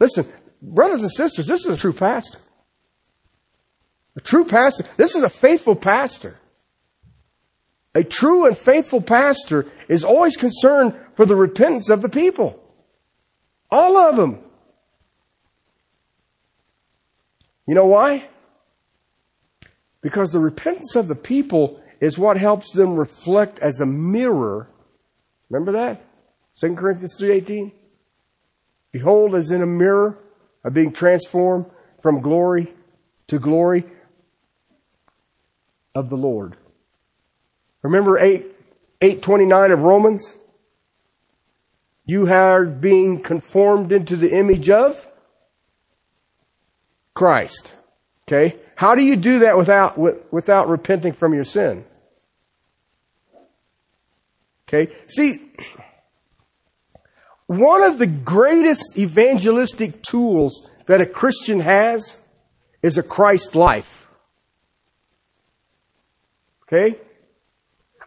Listen, 0.00 0.26
brothers 0.62 1.02
and 1.02 1.12
sisters, 1.12 1.46
this 1.46 1.66
is 1.66 1.76
a 1.76 1.80
true 1.80 1.92
pastor. 1.92 2.38
A 4.16 4.20
true 4.22 4.46
pastor. 4.46 4.84
This 4.96 5.14
is 5.14 5.22
a 5.22 5.28
faithful 5.28 5.76
pastor. 5.76 6.40
A 7.94 8.02
true 8.02 8.46
and 8.46 8.56
faithful 8.56 9.02
pastor 9.02 9.66
is 9.88 10.02
always 10.02 10.36
concerned 10.36 10.94
for 11.14 11.26
the 11.26 11.36
repentance 11.36 11.90
of 11.90 12.00
the 12.00 12.08
people. 12.08 12.58
All 13.70 13.98
of 13.98 14.16
them. 14.16 14.38
You 17.66 17.74
know 17.74 17.86
why? 17.86 18.28
Because 20.00 20.30
the 20.30 20.38
repentance 20.38 20.94
of 20.94 21.08
the 21.08 21.14
people 21.14 21.80
is 22.00 22.18
what 22.18 22.36
helps 22.36 22.72
them 22.72 22.94
reflect 22.94 23.58
as 23.58 23.80
a 23.80 23.86
mirror. 23.86 24.68
Remember 25.50 25.72
that? 25.72 26.04
2 26.60 26.74
Corinthians 26.74 27.16
3.18? 27.20 27.72
Behold, 28.92 29.34
as 29.34 29.50
in 29.50 29.62
a 29.62 29.66
mirror, 29.66 30.18
are 30.64 30.70
being 30.70 30.92
transformed 30.92 31.66
from 32.00 32.20
glory 32.20 32.72
to 33.28 33.38
glory 33.38 33.84
of 35.94 36.08
the 36.08 36.16
Lord. 36.16 36.56
Remember 37.82 38.18
8, 38.18 38.46
829 39.00 39.70
of 39.72 39.80
Romans? 39.80 40.36
You 42.04 42.28
are 42.28 42.64
being 42.64 43.22
conformed 43.22 43.92
into 43.92 44.16
the 44.16 44.36
image 44.36 44.70
of 44.70 45.08
Christ. 47.16 47.72
Okay? 48.28 48.56
How 48.76 48.94
do 48.94 49.02
you 49.02 49.16
do 49.16 49.40
that 49.40 49.56
without, 49.56 49.98
without 50.32 50.68
repenting 50.68 51.14
from 51.14 51.34
your 51.34 51.44
sin? 51.44 51.84
Okay? 54.68 54.92
See, 55.06 55.50
one 57.46 57.82
of 57.82 57.98
the 57.98 58.06
greatest 58.06 58.98
evangelistic 58.98 60.02
tools 60.02 60.68
that 60.86 61.00
a 61.00 61.06
Christian 61.06 61.60
has 61.60 62.16
is 62.82 62.98
a 62.98 63.02
Christ 63.02 63.56
life. 63.56 64.06
Okay? 66.64 66.98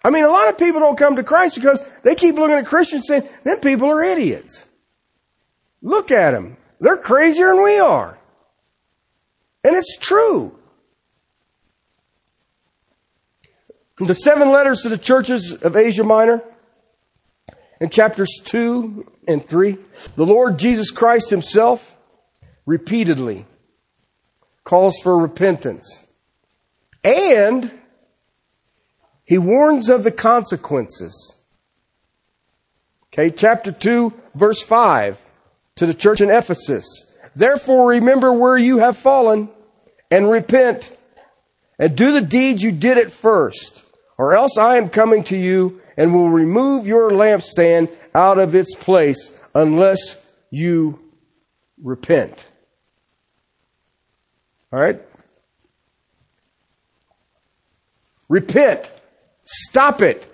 I 0.03 0.11
mean, 0.11 0.23
a 0.23 0.29
lot 0.29 0.49
of 0.49 0.57
people 0.57 0.81
don't 0.81 0.97
come 0.97 1.15
to 1.15 1.23
Christ 1.23 1.55
because 1.55 1.81
they 2.03 2.13
keep 2.13 2.35
looking 2.35 2.55
at 2.55 2.67
Christians 2.67 3.05
saying, 3.07 3.27
them 3.43 3.59
people 3.61 3.89
are 3.89 4.03
idiots. 4.03 4.65
Look 5.81 6.11
at 6.11 6.31
them. 6.31 6.57
They're 6.79 6.97
crazier 6.97 7.47
than 7.55 7.63
we 7.63 7.79
are. 7.79 8.18
And 9.63 9.75
it's 9.75 9.97
true. 9.97 10.55
The 13.99 14.15
seven 14.15 14.51
letters 14.51 14.81
to 14.81 14.89
the 14.89 14.97
churches 14.97 15.53
of 15.53 15.75
Asia 15.75 16.03
Minor, 16.03 16.41
in 17.81 17.89
chapters 17.89 18.41
2 18.43 19.09
and 19.27 19.45
3, 19.45 19.77
the 20.15 20.25
Lord 20.25 20.59
Jesus 20.59 20.91
Christ 20.91 21.29
himself 21.29 21.97
repeatedly 22.65 23.45
calls 24.63 24.99
for 24.99 25.17
repentance. 25.17 26.05
And 27.03 27.71
he 29.23 29.37
warns 29.37 29.89
of 29.89 30.03
the 30.03 30.11
consequences. 30.11 31.35
Okay, 33.13 33.31
chapter 33.31 33.71
2, 33.71 34.13
verse 34.35 34.61
5 34.61 35.17
to 35.75 35.85
the 35.85 35.93
church 35.93 36.21
in 36.21 36.29
Ephesus. 36.29 36.85
Therefore 37.39 37.91
remember 37.91 38.33
where 38.33 38.57
you 38.57 38.79
have 38.79 38.97
fallen 38.97 39.47
and 40.11 40.29
repent 40.29 40.91
and 41.79 41.95
do 41.95 42.11
the 42.11 42.19
deeds 42.19 42.61
you 42.61 42.73
did 42.73 42.97
at 42.97 43.13
first, 43.13 43.81
or 44.17 44.35
else 44.35 44.57
I 44.57 44.75
am 44.75 44.89
coming 44.89 45.23
to 45.23 45.37
you 45.37 45.79
and 45.95 46.13
will 46.13 46.27
remove 46.27 46.85
your 46.85 47.11
lampstand 47.11 47.89
out 48.13 48.39
of 48.39 48.55
its 48.55 48.75
place 48.75 49.31
unless 49.55 50.17
you 50.51 50.99
repent. 51.81 52.45
All 54.73 54.79
right? 54.81 55.01
Repent. 58.27 58.91
Stop 59.45 60.01
it. 60.01 60.29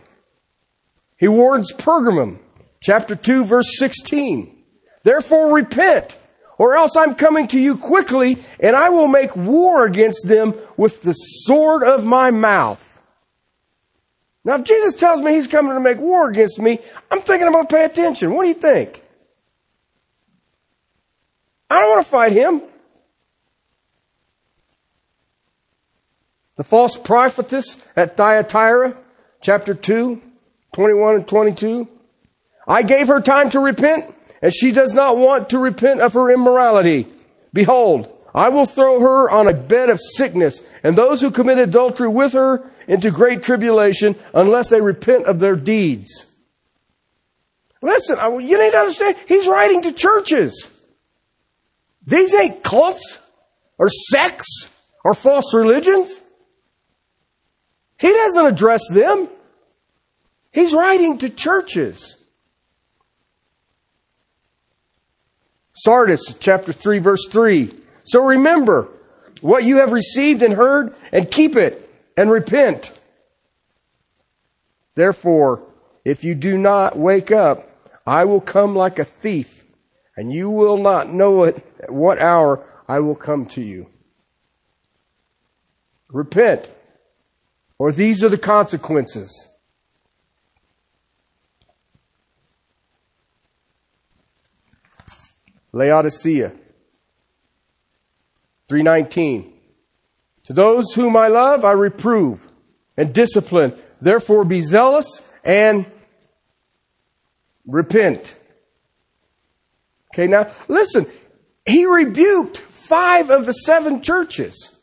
He 1.17 1.27
warns 1.27 1.71
Pergamum, 1.71 2.39
chapter 2.81 3.15
2, 3.15 3.43
verse 3.43 3.77
16. 3.77 4.63
Therefore 5.03 5.53
repent 5.53 6.17
or 6.57 6.75
else 6.75 6.95
I'm 6.95 7.15
coming 7.15 7.47
to 7.49 7.59
you 7.59 7.77
quickly 7.77 8.43
and 8.59 8.75
I 8.75 8.89
will 8.89 9.07
make 9.07 9.35
war 9.35 9.85
against 9.85 10.27
them 10.27 10.53
with 10.77 11.01
the 11.01 11.13
sword 11.13 11.83
of 11.83 12.05
my 12.05 12.31
mouth. 12.31 12.81
Now, 14.43 14.55
if 14.55 14.63
Jesus 14.63 14.95
tells 14.95 15.21
me 15.21 15.33
he's 15.33 15.47
coming 15.47 15.73
to 15.73 15.79
make 15.79 15.97
war 15.97 16.29
against 16.29 16.59
me, 16.59 16.79
I'm 17.09 17.21
thinking 17.21 17.47
I'm 17.47 17.53
going 17.53 17.65
to 17.65 17.75
pay 17.75 17.83
attention. 17.83 18.33
What 18.33 18.43
do 18.43 18.49
you 18.49 18.53
think? 18.53 19.01
I 21.69 21.79
don't 21.81 21.89
want 21.89 22.05
to 22.05 22.11
fight 22.11 22.31
him. 22.31 22.61
The 26.57 26.63
false 26.63 26.95
prophetess 26.95 27.77
at 27.97 28.15
Thyatira, 28.15 28.95
chapter 29.41 29.73
2, 29.73 30.21
21 30.73 31.15
and 31.15 31.27
22. 31.27 31.87
I 32.67 32.83
gave 32.83 33.07
her 33.07 33.19
time 33.19 33.49
to 33.49 33.59
repent, 33.59 34.14
and 34.45 34.53
she 34.53 34.71
does 34.71 34.93
not 34.93 35.17
want 35.17 35.49
to 35.49 35.57
repent 35.57 36.01
of 36.01 36.13
her 36.13 36.29
immorality. 36.29 37.07
Behold, 37.51 38.15
I 38.31 38.49
will 38.49 38.65
throw 38.65 38.99
her 38.99 39.27
on 39.27 39.47
a 39.47 39.55
bed 39.55 39.89
of 39.89 39.99
sickness, 39.99 40.61
and 40.83 40.95
those 40.95 41.19
who 41.19 41.31
commit 41.31 41.57
adultery 41.57 42.09
with 42.09 42.33
her 42.33 42.69
into 42.87 43.09
great 43.09 43.41
tribulation, 43.41 44.15
unless 44.35 44.69
they 44.69 44.81
repent 44.81 45.25
of 45.25 45.39
their 45.39 45.55
deeds. 45.55 46.27
Listen, 47.81 48.19
you 48.47 48.63
need 48.63 48.73
to 48.73 48.77
understand, 48.77 49.15
he's 49.27 49.47
writing 49.47 49.81
to 49.81 49.91
churches. 49.91 50.69
These 52.05 52.35
ain't 52.35 52.61
cults 52.61 53.17
or 53.79 53.89
sects 53.89 54.69
or 55.03 55.15
false 55.15 55.55
religions. 55.55 56.19
He 57.97 58.13
doesn't 58.13 58.45
address 58.45 58.81
them. 58.91 59.27
He's 60.51 60.75
writing 60.75 61.17
to 61.17 61.29
churches. 61.29 62.15
Sardis 65.85 66.35
chapter 66.39 66.73
3 66.73 66.97
verse 66.97 67.27
3. 67.29 67.71
So 68.05 68.25
remember 68.25 68.89
what 69.41 69.63
you 69.63 69.77
have 69.77 69.91
received 69.91 70.41
and 70.41 70.55
heard 70.55 70.95
and 71.11 71.29
keep 71.29 71.55
it 71.55 71.87
and 72.17 72.31
repent. 72.31 72.91
Therefore, 74.95 75.61
if 76.03 76.23
you 76.23 76.33
do 76.33 76.57
not 76.57 76.97
wake 76.97 77.29
up, 77.29 77.69
I 78.07 78.25
will 78.25 78.41
come 78.41 78.75
like 78.75 78.97
a 78.97 79.05
thief 79.05 79.63
and 80.17 80.33
you 80.33 80.49
will 80.49 80.77
not 80.77 81.13
know 81.13 81.43
it 81.43 81.63
at 81.79 81.91
what 81.91 82.19
hour 82.19 82.65
I 82.87 83.01
will 83.01 83.15
come 83.15 83.45
to 83.49 83.61
you. 83.61 83.85
Repent 86.09 86.67
or 87.77 87.91
these 87.91 88.23
are 88.23 88.29
the 88.29 88.39
consequences. 88.39 89.49
Laodicea. 95.75 96.53
319 98.69 99.53
To 100.45 100.53
those 100.53 100.93
whom 100.93 101.17
I 101.17 101.27
love 101.27 101.65
I 101.65 101.73
reprove 101.73 102.47
and 102.97 103.13
discipline. 103.13 103.77
Therefore 104.01 104.45
be 104.45 104.61
zealous 104.61 105.21
and 105.43 105.85
repent. 107.67 108.37
Okay 110.13 110.27
now 110.27 110.51
listen. 110.69 111.05
He 111.65 111.85
rebuked 111.85 112.59
five 112.59 113.29
of 113.29 113.45
the 113.45 113.53
seven 113.53 114.01
churches. 114.01 114.79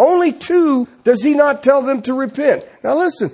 Only 0.00 0.32
two 0.32 0.88
does 1.04 1.22
he 1.22 1.34
not 1.34 1.62
tell 1.62 1.82
them 1.82 2.02
to 2.02 2.14
repent. 2.14 2.64
Now 2.82 2.98
listen. 2.98 3.30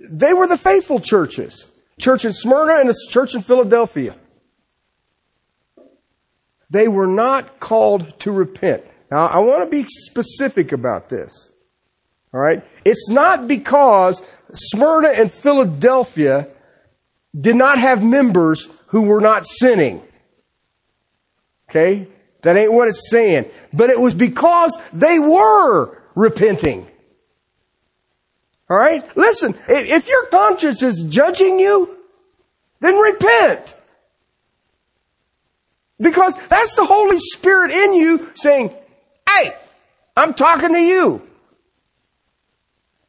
They 0.00 0.32
were 0.32 0.48
the 0.48 0.58
faithful 0.58 0.98
churches. 0.98 1.70
Church 2.00 2.24
in 2.24 2.32
smyrna 2.32 2.80
and 2.80 2.88
the 2.88 2.96
church 3.10 3.36
in 3.36 3.42
philadelphia 3.42 4.16
they 6.70 6.88
were 6.88 7.06
not 7.06 7.60
called 7.60 8.18
to 8.20 8.30
repent. 8.30 8.84
Now, 9.10 9.26
I 9.26 9.38
want 9.38 9.64
to 9.64 9.70
be 9.70 9.86
specific 9.88 10.72
about 10.72 11.08
this. 11.08 11.50
All 12.32 12.40
right? 12.40 12.64
It's 12.84 13.10
not 13.10 13.48
because 13.48 14.22
Smyrna 14.52 15.08
and 15.08 15.30
Philadelphia 15.30 16.46
did 17.38 17.56
not 17.56 17.78
have 17.78 18.04
members 18.04 18.68
who 18.88 19.02
were 19.02 19.20
not 19.20 19.46
sinning. 19.46 20.02
Okay? 21.68 22.06
That 22.42 22.56
ain't 22.56 22.72
what 22.72 22.88
it's 22.88 23.10
saying. 23.10 23.46
But 23.72 23.90
it 23.90 23.98
was 23.98 24.14
because 24.14 24.76
they 24.92 25.18
were 25.18 25.98
repenting. 26.14 26.88
All 28.68 28.76
right? 28.76 29.04
Listen, 29.16 29.56
if 29.68 30.08
your 30.08 30.26
conscience 30.26 30.82
is 30.82 31.04
judging 31.08 31.58
you, 31.58 31.96
then 32.78 32.96
repent. 32.96 33.74
Because 36.00 36.36
that's 36.48 36.74
the 36.76 36.84
Holy 36.84 37.18
Spirit 37.18 37.70
in 37.72 37.94
you 37.94 38.30
saying, 38.34 38.74
hey, 39.28 39.54
I'm 40.16 40.34
talking 40.34 40.72
to 40.72 40.80
you. 40.80 41.22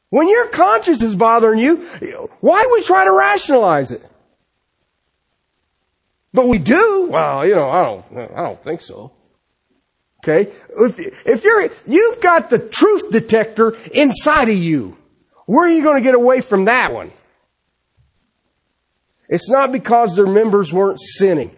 When 0.10 0.28
your 0.28 0.48
conscience 0.50 1.02
is 1.02 1.16
bothering 1.16 1.60
you, 1.60 1.88
why 2.42 2.70
we 2.74 2.84
try 2.84 3.06
to 3.06 3.14
rationalize 3.14 3.92
it? 3.92 4.06
But 6.34 6.50
we 6.50 6.58
do. 6.58 7.08
Well, 7.10 7.48
you 7.48 7.56
know, 7.56 7.70
I 7.70 7.84
don't, 7.84 8.32
I 8.36 8.44
don't 8.44 8.64
think 8.64 8.82
so. 8.82 9.14
Okay? 10.20 10.52
If, 10.78 11.00
if 11.26 11.44
you're, 11.46 11.70
you've 11.88 12.22
got 12.22 12.50
the 12.50 12.60
truth 12.60 13.10
detector 13.10 13.76
inside 13.94 14.50
of 14.50 14.58
you, 14.58 14.98
where 15.46 15.66
are 15.66 15.72
you 15.72 15.82
going 15.82 15.96
to 15.96 16.04
get 16.04 16.14
away 16.14 16.42
from 16.42 16.66
that 16.66 16.94
one? 16.94 17.12
It's 19.30 19.50
not 19.50 19.72
because 19.72 20.16
their 20.16 20.28
members 20.28 20.74
weren't 20.74 21.00
sinning. 21.00 21.56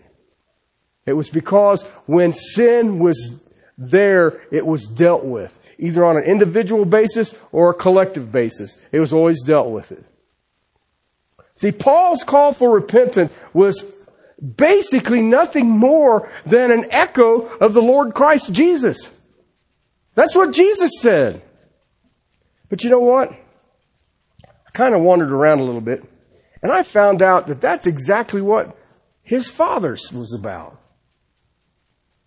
It 1.06 1.14
was 1.14 1.30
because 1.30 1.84
when 2.06 2.32
sin 2.32 3.00
was 3.00 3.42
there, 3.78 4.42
it 4.52 4.66
was 4.66 4.88
dealt 4.88 5.26
with, 5.26 5.60
either 5.78 6.06
on 6.06 6.18
an 6.18 6.24
individual 6.24 6.86
basis 6.86 7.36
or 7.52 7.70
a 7.70 7.74
collective 7.74 8.32
basis. 8.32 8.78
It 8.92 9.00
was 9.00 9.12
always 9.12 9.44
dealt 9.44 9.70
with 9.70 9.92
it. 9.92 10.06
See, 11.56 11.72
Paul's 11.72 12.24
call 12.24 12.54
for 12.54 12.72
repentance 12.72 13.32
was 13.54 13.86
basically 14.56 15.22
nothing 15.22 15.70
more 15.70 16.32
than 16.46 16.72
an 16.72 16.88
echo 16.90 17.48
of 17.58 17.74
the 17.74 17.82
Lord 17.82 18.14
Christ 18.14 18.52
Jesus. 18.52 19.12
That's 20.16 20.36
what 20.36 20.52
Jesus 20.52 20.92
said. 21.00 21.42
But 22.70 22.84
you 22.84 22.90
know 22.90 23.00
what? 23.00 23.32
I 23.32 24.72
kind 24.74 24.96
of 24.96 25.02
wandered 25.02 25.32
around 25.32 25.60
a 25.60 25.64
little 25.64 25.82
bit 25.82 26.04
and 26.64 26.72
I 26.72 26.82
found 26.82 27.22
out 27.22 27.48
that 27.48 27.62
that's 27.62 27.86
exactly 27.86 28.42
what 28.42 28.76
his 29.22 29.50
father's 29.50 30.12
was 30.12 30.34
about. 30.34 30.80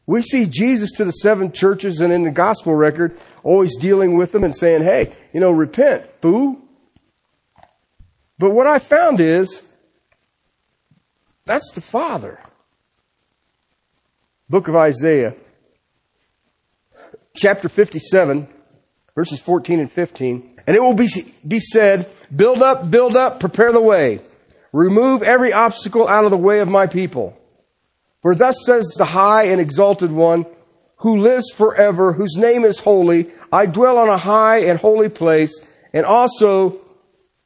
We 0.07 0.23
see 0.23 0.47
Jesus 0.47 0.93
to 0.93 1.05
the 1.05 1.11
seven 1.11 1.51
churches 1.51 2.01
and 2.01 2.13
in 2.13 2.23
the 2.23 2.31
gospel 2.31 2.75
record 2.75 3.19
always 3.43 3.77
dealing 3.77 4.17
with 4.17 4.33
them 4.33 4.45
and 4.45 4.55
saying, 4.55 4.83
hey, 4.83 5.13
you 5.33 5.41
know, 5.41 5.51
repent, 5.51 6.21
boo. 6.21 6.63
But 8.39 8.51
what 8.51 8.67
I 8.67 8.79
found 8.79 9.21
is 9.21 9.63
that's 11.45 11.73
the 11.73 11.81
Father. 11.81 12.39
Book 14.49 14.69
of 14.69 14.77
Isaiah, 14.77 15.35
chapter 17.35 17.69
57, 17.69 18.47
verses 19.17 19.41
14 19.41 19.81
and 19.81 19.91
15. 19.91 20.61
And 20.69 20.77
it 20.77 20.81
will 20.81 20.95
be, 20.95 21.09
be 21.47 21.59
said, 21.59 22.13
build 22.35 22.63
up, 22.63 22.89
build 22.89 23.17
up, 23.17 23.41
prepare 23.41 23.73
the 23.73 23.81
way. 23.81 24.21
Remove 24.73 25.23
every 25.23 25.53
obstacle 25.53 26.07
out 26.07 26.25
of 26.25 26.31
the 26.31 26.37
way 26.37 26.61
of 26.61 26.69
my 26.69 26.87
people. 26.87 27.37
For 28.27 28.35
thus 28.35 28.57
says 28.65 28.89
the 28.99 29.05
high 29.05 29.45
and 29.45 29.61
exalted 29.61 30.11
one, 30.11 30.47
who 30.97 31.19
lives 31.19 31.49
forever, 31.55 32.13
whose 32.13 32.35
name 32.37 32.65
is 32.65 32.81
holy, 32.81 33.31
I 33.53 33.67
dwell 33.67 33.99
on 33.99 34.09
a 34.09 34.19
high 34.19 34.65
and 34.65 34.81
holy 34.81 35.09
place, 35.09 35.57
and 35.93 36.05
also 36.05 36.81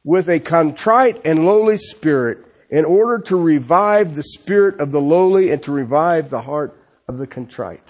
with 0.03 0.27
a 0.27 0.39
contrite 0.39 1.21
and 1.23 1.45
lowly 1.45 1.77
spirit, 1.77 2.43
in 2.71 2.83
order 2.83 3.21
to 3.25 3.35
revive 3.35 4.15
the 4.15 4.23
spirit 4.23 4.79
of 4.79 4.91
the 4.91 4.99
lowly 4.99 5.51
and 5.51 5.61
to 5.61 5.71
revive 5.71 6.31
the 6.31 6.41
heart 6.41 6.75
of 7.07 7.19
the 7.19 7.27
contrite. 7.27 7.87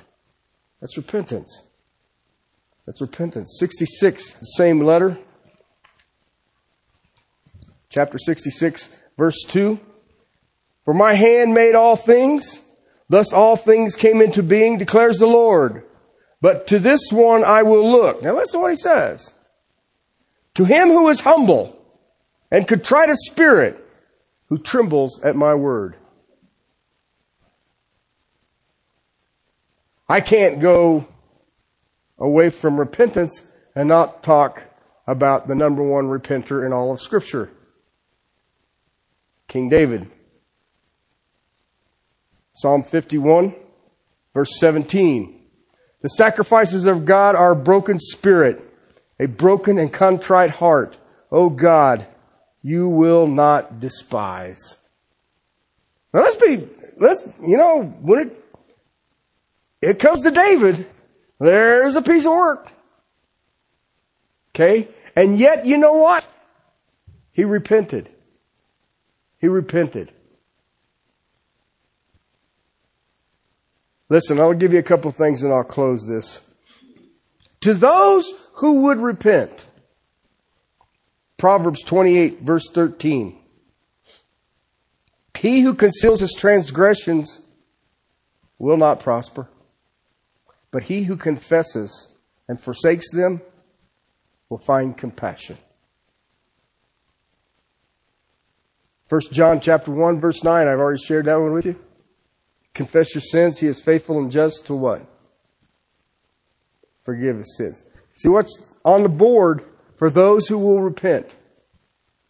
That's 0.82 0.98
repentance. 0.98 1.62
That's 2.86 3.00
repentance. 3.00 3.56
66, 3.58 4.34
the 4.34 4.46
same 4.58 4.82
letter. 4.82 5.18
Chapter 7.88 8.18
66, 8.18 8.90
verse 9.18 9.42
2. 9.48 9.80
For 10.84 10.94
my 10.94 11.14
hand 11.14 11.54
made 11.54 11.76
all 11.76 11.96
things, 11.96 12.60
Thus 13.12 13.34
all 13.34 13.58
things 13.58 13.98
came 13.98 14.22
into 14.22 14.42
being, 14.42 14.78
declares 14.78 15.18
the 15.18 15.28
Lord. 15.28 15.84
But 16.40 16.66
to 16.68 16.80
this 16.80 17.12
one 17.12 17.44
I 17.44 17.62
will 17.62 17.92
look. 17.92 18.24
Now 18.24 18.38
listen 18.38 18.60
to 18.60 18.62
what 18.62 18.72
he 18.72 18.78
says. 18.78 19.34
To 20.54 20.64
him 20.64 20.88
who 20.88 21.10
is 21.10 21.20
humble 21.20 21.78
and 22.50 22.66
contrite 22.66 23.10
of 23.10 23.18
spirit, 23.18 23.86
who 24.48 24.58
trembles 24.58 25.22
at 25.26 25.36
my 25.36 25.54
word. 25.56 25.98
I 30.08 30.22
can't 30.22 30.62
go 30.62 31.06
away 32.18 32.50
from 32.50 32.80
repentance 32.80 33.44
and 33.76 33.90
not 33.90 34.24
talk 34.24 34.64
about 35.06 35.50
the 35.50 35.56
number 35.56 35.84
one 35.84 36.06
repenter 36.06 36.66
in 36.66 36.72
all 36.72 36.94
of 36.94 37.02
scripture. 37.02 37.50
King 39.50 39.68
David. 39.68 40.10
Psalm 42.62 42.84
51, 42.84 43.56
verse 44.36 44.60
17. 44.60 45.42
The 46.04 46.08
sacrifices 46.10 46.86
of 46.86 47.06
God 47.06 47.34
are 47.36 47.54
a 47.54 47.56
broken 47.56 47.98
spirit, 47.98 48.62
a 49.20 49.26
broken 49.26 49.80
and 49.80 49.92
contrite 49.92 50.52
heart. 50.52 50.96
O 51.32 51.50
God, 51.50 52.06
you 52.62 52.88
will 52.88 53.26
not 53.26 53.80
despise. 53.80 54.76
Now 56.14 56.22
let's 56.22 56.36
be, 56.36 56.68
let's, 57.00 57.24
you 57.42 57.58
know, 57.58 57.82
when 57.82 58.28
it, 58.28 58.46
it 59.82 60.00
comes 60.00 60.22
to 60.22 60.30
David, 60.30 60.88
there's 61.40 61.96
a 61.96 62.02
piece 62.04 62.28
of 62.28 62.34
work. 62.34 62.72
Okay? 64.54 64.88
And 65.16 65.40
yet, 65.40 65.66
you 65.66 65.78
know 65.78 65.94
what? 65.94 66.24
He 67.32 67.44
repented. 67.44 68.08
He 69.40 69.48
repented. 69.48 70.12
Listen, 74.12 74.42
I'll 74.42 74.54
give 74.54 74.74
you 74.74 74.80
a 74.80 74.84
couple 74.84 75.10
things 75.12 75.42
and 75.42 75.54
I'll 75.54 75.64
close 75.64 76.06
this. 76.06 76.42
To 77.62 77.74
those 77.74 78.30
who 78.56 78.82
would 78.82 78.98
repent, 78.98 79.66
Proverbs 81.38 81.82
28 81.84 82.42
verse 82.42 82.70
13. 82.74 83.40
He 85.40 85.62
who 85.62 85.74
conceals 85.74 86.20
his 86.20 86.36
transgressions 86.38 87.40
will 88.60 88.76
not 88.76 89.00
prosper, 89.00 89.48
but 90.72 90.84
he 90.84 91.04
who 91.04 91.16
confesses 91.16 92.10
and 92.50 92.60
forsakes 92.60 93.10
them 93.14 93.42
will 94.50 94.60
find 94.60 94.98
compassion. 94.98 95.58
1 99.08 99.22
John 99.32 99.62
chapter 99.62 99.90
1 99.90 100.20
verse 100.20 100.44
9, 100.44 100.68
I've 100.68 100.80
already 100.80 101.02
shared 101.02 101.28
that 101.28 101.40
one 101.40 101.54
with 101.54 101.66
you. 101.66 101.80
Confess 102.74 103.14
your 103.14 103.22
sins, 103.22 103.60
he 103.60 103.68
is 103.68 103.82
faithful 103.82 104.20
and 104.20 104.32
just 104.32 104.66
to 104.68 104.76
what? 104.76 105.06
Forgive 107.04 107.38
his 107.38 107.58
sins. 107.58 107.84
See 108.14 108.30
what's 108.30 108.76
on 108.86 109.04
the 109.04 109.10
board 109.10 109.64
for 109.98 110.10
those 110.10 110.48
who 110.48 110.58
will 110.58 110.82
repent. 110.82 111.28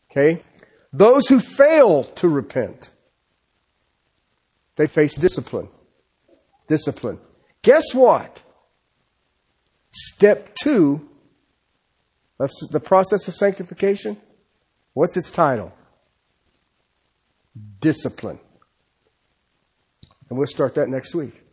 Okay? 0.10 0.44
Those 0.94 1.28
who 1.28 1.40
fail 1.40 2.04
to 2.04 2.28
repent, 2.28 2.90
they 4.76 4.88
face 4.88 5.16
discipline. 5.18 5.70
Discipline. 6.68 7.20
Guess 7.62 7.94
what? 7.94 8.42
Step 9.90 10.56
two 10.56 11.08
of 12.40 12.50
the 12.72 12.80
process 12.80 13.28
of 13.28 13.36
sanctification. 13.36 14.18
What's 14.94 15.16
its 15.16 15.32
title? 15.32 15.72
Discipline. 17.80 18.40
And 20.32 20.38
we'll 20.38 20.48
start 20.48 20.76
that 20.76 20.88
next 20.88 21.14
week. 21.14 21.44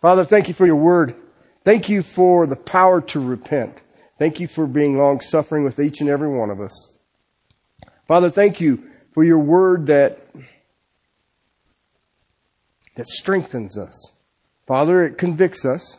Father, 0.00 0.24
thank 0.24 0.46
you 0.46 0.54
for 0.54 0.64
your 0.64 0.76
word. 0.76 1.16
Thank 1.64 1.88
you 1.88 2.02
for 2.02 2.46
the 2.46 2.54
power 2.54 3.00
to 3.00 3.18
repent. 3.18 3.82
Thank 4.20 4.38
you 4.38 4.46
for 4.46 4.68
being 4.68 4.96
long 4.96 5.20
suffering 5.20 5.64
with 5.64 5.80
each 5.80 6.00
and 6.00 6.08
every 6.08 6.28
one 6.28 6.48
of 6.48 6.60
us. 6.60 6.96
Father, 8.06 8.30
thank 8.30 8.60
you 8.60 8.84
for 9.14 9.24
your 9.24 9.40
word 9.40 9.88
that, 9.88 10.24
that 12.94 13.06
strengthens 13.08 13.76
us. 13.76 14.12
Father, 14.68 15.02
it 15.02 15.18
convicts 15.18 15.64
us, 15.66 15.96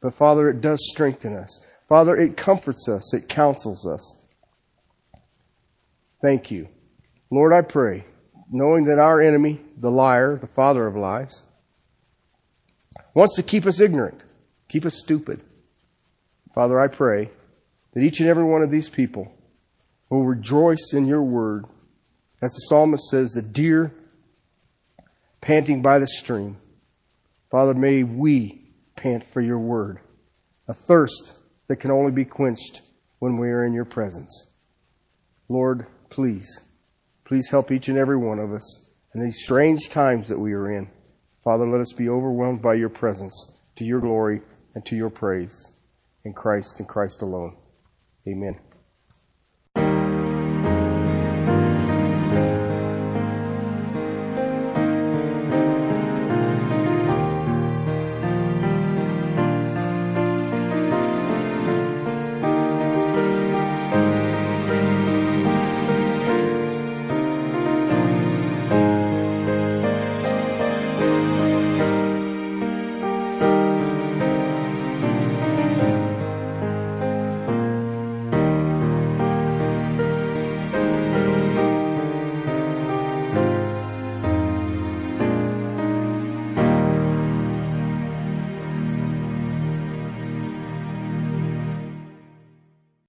but 0.00 0.14
Father, 0.14 0.48
it 0.48 0.62
does 0.62 0.78
strengthen 0.90 1.36
us. 1.36 1.60
Father, 1.86 2.16
it 2.16 2.34
comforts 2.34 2.88
us, 2.88 3.12
it 3.12 3.28
counsels 3.28 3.86
us. 3.86 4.16
Thank 6.22 6.50
you. 6.50 6.68
Lord, 7.30 7.52
I 7.52 7.60
pray 7.60 8.06
knowing 8.50 8.84
that 8.86 8.98
our 8.98 9.20
enemy, 9.20 9.60
the 9.76 9.90
liar, 9.90 10.38
the 10.38 10.46
father 10.46 10.86
of 10.86 10.96
lies, 10.96 11.42
wants 13.14 13.36
to 13.36 13.42
keep 13.42 13.66
us 13.66 13.80
ignorant, 13.80 14.22
keep 14.68 14.84
us 14.84 14.98
stupid. 14.98 15.40
Father, 16.54 16.80
I 16.80 16.88
pray 16.88 17.30
that 17.92 18.02
each 18.02 18.20
and 18.20 18.28
every 18.28 18.44
one 18.44 18.62
of 18.62 18.70
these 18.70 18.88
people 18.88 19.32
will 20.08 20.24
rejoice 20.24 20.92
in 20.92 21.06
your 21.06 21.22
word. 21.22 21.64
As 22.40 22.52
the 22.52 22.60
psalmist 22.68 23.04
says, 23.10 23.32
the 23.32 23.42
deer 23.42 23.92
panting 25.40 25.82
by 25.82 25.98
the 25.98 26.06
stream. 26.06 26.56
Father, 27.50 27.74
may 27.74 28.02
we 28.02 28.70
pant 28.96 29.24
for 29.32 29.40
your 29.40 29.58
word, 29.58 30.00
a 30.68 30.74
thirst 30.74 31.40
that 31.68 31.76
can 31.76 31.90
only 31.90 32.12
be 32.12 32.24
quenched 32.24 32.82
when 33.18 33.38
we 33.38 33.48
are 33.48 33.64
in 33.64 33.72
your 33.72 33.84
presence. 33.84 34.48
Lord, 35.48 35.86
please 36.10 36.60
Please 37.24 37.48
help 37.50 37.72
each 37.72 37.88
and 37.88 37.96
every 37.96 38.16
one 38.16 38.38
of 38.38 38.52
us 38.52 38.80
in 39.14 39.22
these 39.22 39.42
strange 39.42 39.88
times 39.88 40.28
that 40.28 40.38
we 40.38 40.52
are 40.52 40.70
in. 40.70 40.90
Father, 41.42 41.68
let 41.68 41.80
us 41.80 41.92
be 41.92 42.08
overwhelmed 42.08 42.62
by 42.62 42.74
your 42.74 42.88
presence 42.88 43.60
to 43.76 43.84
your 43.84 44.00
glory 44.00 44.40
and 44.74 44.84
to 44.86 44.96
your 44.96 45.10
praise. 45.10 45.72
In 46.24 46.32
Christ 46.32 46.80
and 46.80 46.88
Christ 46.88 47.22
alone. 47.22 47.56
Amen. 48.26 48.58